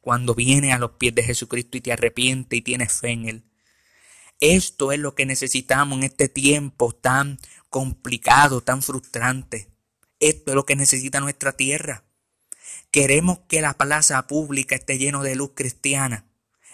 cuando 0.01 0.35
viene 0.35 0.73
a 0.73 0.79
los 0.79 0.91
pies 0.91 1.15
de 1.15 1.23
Jesucristo 1.23 1.77
y 1.77 1.81
te 1.81 1.93
arrepiente 1.93 2.55
y 2.57 2.61
tienes 2.61 2.91
fe 2.91 3.11
en 3.11 3.29
Él. 3.29 3.43
Esto 4.39 4.91
es 4.91 4.99
lo 4.99 5.13
que 5.13 5.27
necesitamos 5.27 5.99
en 5.99 6.03
este 6.03 6.27
tiempo 6.27 6.91
tan 6.93 7.37
complicado, 7.69 8.61
tan 8.61 8.81
frustrante. 8.81 9.69
Esto 10.19 10.51
es 10.51 10.55
lo 10.55 10.65
que 10.65 10.75
necesita 10.75 11.19
nuestra 11.19 11.53
tierra. 11.53 12.03
Queremos 12.89 13.39
que 13.47 13.61
la 13.61 13.75
plaza 13.75 14.27
pública 14.27 14.75
esté 14.75 14.97
lleno 14.97 15.23
de 15.23 15.35
luz 15.35 15.51
cristiana. 15.55 16.25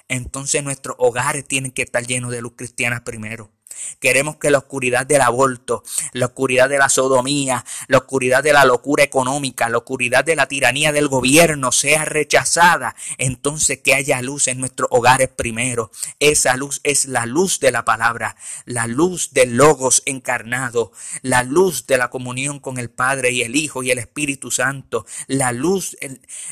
Entonces 0.08 0.64
nuestros 0.64 0.96
hogares 1.00 1.46
tienen 1.46 1.72
que 1.72 1.82
estar 1.84 2.08
llenos 2.08 2.32
de 2.32 2.42
luz 2.42 2.54
cristiana 2.56 3.04
primero. 3.04 3.52
Queremos 4.00 4.38
que 4.38 4.52
la 4.52 4.60
oscuridad 4.60 5.06
del 5.06 5.22
aborto, 5.22 5.84
la 6.14 6.28
oscuridad 6.28 6.70
de 6.70 6.78
la 6.78 6.90
sodomía, 6.90 7.66
la 7.88 7.98
oscuridad 7.98 8.44
de 8.44 8.54
la 8.54 8.66
locura 8.66 9.04
económica, 9.04 9.70
la 9.70 9.80
oscuridad 9.80 10.24
de 10.24 10.36
la 10.36 10.48
tiranía 10.48 10.92
del 10.92 11.08
gobierno 11.08 11.72
sea 11.72 12.06
rechazada. 12.06 12.96
Entonces 13.18 13.80
que 13.84 13.94
haya 13.94 14.22
luz 14.22 14.48
en 14.48 14.60
nuestros 14.60 14.90
hogares 14.92 15.30
primero. 15.30 15.92
Esa 16.20 16.56
luz 16.56 16.82
es 16.84 17.06
la 17.06 17.26
luz 17.26 17.60
de 17.60 17.72
la 17.72 17.86
palabra, 17.86 18.36
la 18.66 18.88
luz 18.88 19.34
del 19.34 19.58
logos 19.58 20.04
encarnado, 20.06 20.92
la 21.22 21.44
luz 21.44 21.88
de 21.88 21.98
la 21.98 22.10
comunión 22.10 22.60
con 22.60 22.78
el 22.78 22.90
Padre 22.90 23.32
y 23.32 23.42
el 23.42 23.56
Hijo 23.56 23.84
y 23.84 23.92
el 23.92 23.98
Espíritu 23.98 24.52
Santo, 24.52 25.06
la 25.28 25.52
luz, 25.52 25.98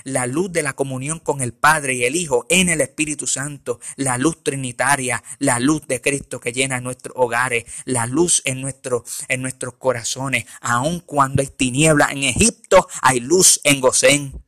la 0.03 0.27
luz 0.27 0.51
de 0.51 0.63
la 0.63 0.73
comunión 0.73 1.19
con 1.19 1.41
el 1.41 1.53
Padre 1.53 1.93
y 1.93 2.03
el 2.03 2.15
Hijo 2.15 2.45
en 2.49 2.69
el 2.69 2.81
Espíritu 2.81 3.27
Santo, 3.27 3.79
la 3.95 4.17
luz 4.17 4.43
trinitaria, 4.43 5.23
la 5.39 5.59
luz 5.59 5.88
de 5.88 6.01
Cristo 6.01 6.39
que 6.39 6.51
llena 6.51 6.81
nuestro 6.81 7.13
hogares, 7.15 7.65
la 7.86 8.06
luz 8.06 8.41
en, 8.45 8.62
nuestro, 8.62 9.04
en 9.28 9.41
nuestros 9.41 9.75
corazones. 9.75 10.45
Aun 10.62 10.99
cuando 10.99 11.41
hay 11.41 11.47
tinieblas 11.47 12.12
en 12.12 12.23
Egipto, 12.23 12.88
hay 13.01 13.19
luz 13.19 13.60
en 13.63 13.82
Gosén. 13.82 14.41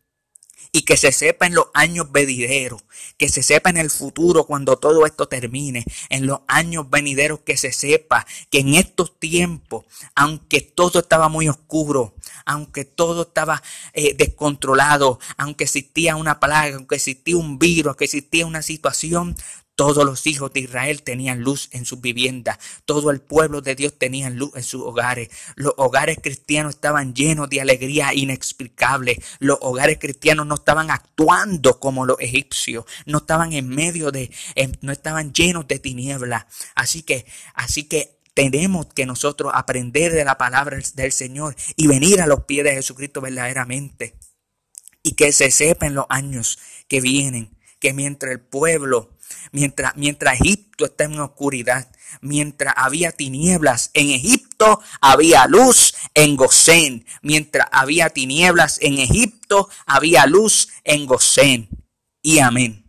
Y 0.72 0.82
que 0.82 0.98
se 0.98 1.12
sepa 1.12 1.48
en 1.48 1.56
los 1.56 1.68
años 1.74 2.12
venideros, 2.12 2.84
que 3.18 3.30
se 3.30 3.42
sepa 3.42 3.70
en 3.70 3.78
el 3.78 3.90
futuro 3.90 4.44
cuando 4.44 4.78
todo 4.78 5.06
esto 5.06 5.28
termine, 5.28 5.86
en 6.10 6.28
los 6.28 6.42
años 6.48 6.90
venideros 6.90 7.40
que 7.40 7.58
se 7.58 7.72
sepa 7.72 8.28
que 8.52 8.60
en 8.60 8.76
estos 8.76 9.18
tiempos, 9.18 9.86
aunque 10.14 10.62
todo 10.62 11.00
estaba 11.00 11.30
muy 11.30 11.48
oscuro, 11.48 12.14
aunque 12.46 12.86
todo 12.86 13.24
estaba 13.24 13.64
eh, 13.94 14.14
descontrolado, 14.16 15.20
aunque 15.38 15.64
existía 15.64 16.16
una 16.16 16.40
plaga, 16.40 16.76
aunque 16.76 16.96
existía 16.96 17.38
un 17.38 17.58
virus, 17.58 17.92
aunque 17.92 18.06
existía 18.06 18.46
una 18.46 18.62
situación, 18.62 19.36
todos 19.78 20.04
los 20.04 20.26
hijos 20.26 20.52
de 20.54 20.62
Israel 20.62 21.04
tenían 21.04 21.42
luz 21.42 21.70
en 21.72 21.86
sus 21.86 22.02
viviendas. 22.02 22.58
Todo 22.86 23.12
el 23.12 23.22
pueblo 23.22 23.62
de 23.62 23.76
Dios 23.76 23.94
tenía 23.96 24.32
luz 24.32 24.50
en 24.56 24.64
sus 24.64 24.82
hogares. 24.82 25.30
Los 25.56 25.76
hogares 25.78 26.18
cristianos 26.20 26.74
estaban 26.74 27.14
llenos 27.14 27.48
de 27.48 27.62
alegría 27.62 28.12
inexplicable. 28.12 29.22
Los 29.38 29.60
hogares 29.62 30.00
cristianos 30.00 30.48
no 30.48 30.56
estaban 30.56 30.90
actuando 30.90 31.80
como 31.80 32.08
los 32.08 32.20
egipcios. 32.20 32.86
No 33.06 33.20
estaban 33.20 33.54
en 33.54 33.70
medio 33.70 34.12
de, 34.12 34.32
no 34.82 34.92
estaban 34.92 35.32
llenos 35.32 35.68
de 35.68 35.78
tinieblas. 35.78 36.46
Así 36.74 37.04
que, 37.04 37.28
así 37.54 37.84
que 37.84 38.18
tenemos 38.34 38.88
que 38.88 39.06
nosotros 39.06 39.52
aprender 39.54 40.12
de 40.12 40.26
la 40.26 40.40
palabra 40.40 40.80
del 40.96 41.12
Señor 41.12 41.56
y 41.76 41.86
venir 41.86 42.20
a 42.20 42.26
los 42.26 42.46
pies 42.46 42.64
de 42.64 42.74
Jesucristo 42.74 43.22
verdaderamente. 43.22 44.18
Y 45.04 45.12
que 45.12 45.32
se 45.32 45.52
sepa 45.52 45.86
en 45.86 45.94
los 45.94 46.08
años 46.10 46.58
que 46.88 47.00
vienen 47.00 47.56
que 47.80 47.94
mientras 47.94 48.32
el 48.32 48.40
pueblo 48.40 49.17
Mientras, 49.52 49.96
mientras 49.96 50.40
Egipto 50.42 50.86
está 50.86 51.06
en 51.06 51.20
oscuridad, 51.20 51.88
mientras 52.22 52.74
había 52.78 53.12
tinieblas 53.12 53.92
en 53.94 54.10
Egipto, 54.10 54.82
había 55.02 55.46
luz 55.48 55.94
en 56.14 56.36
Gosén. 56.36 57.06
Mientras 57.22 57.68
había 57.72 58.10
tinieblas 58.10 58.80
en 58.82 59.00
Egipto, 59.00 59.70
había 59.86 60.26
luz 60.26 60.70
en 60.84 61.06
Gosén. 61.06 61.70
y 62.22 62.40
amén. 62.40 62.87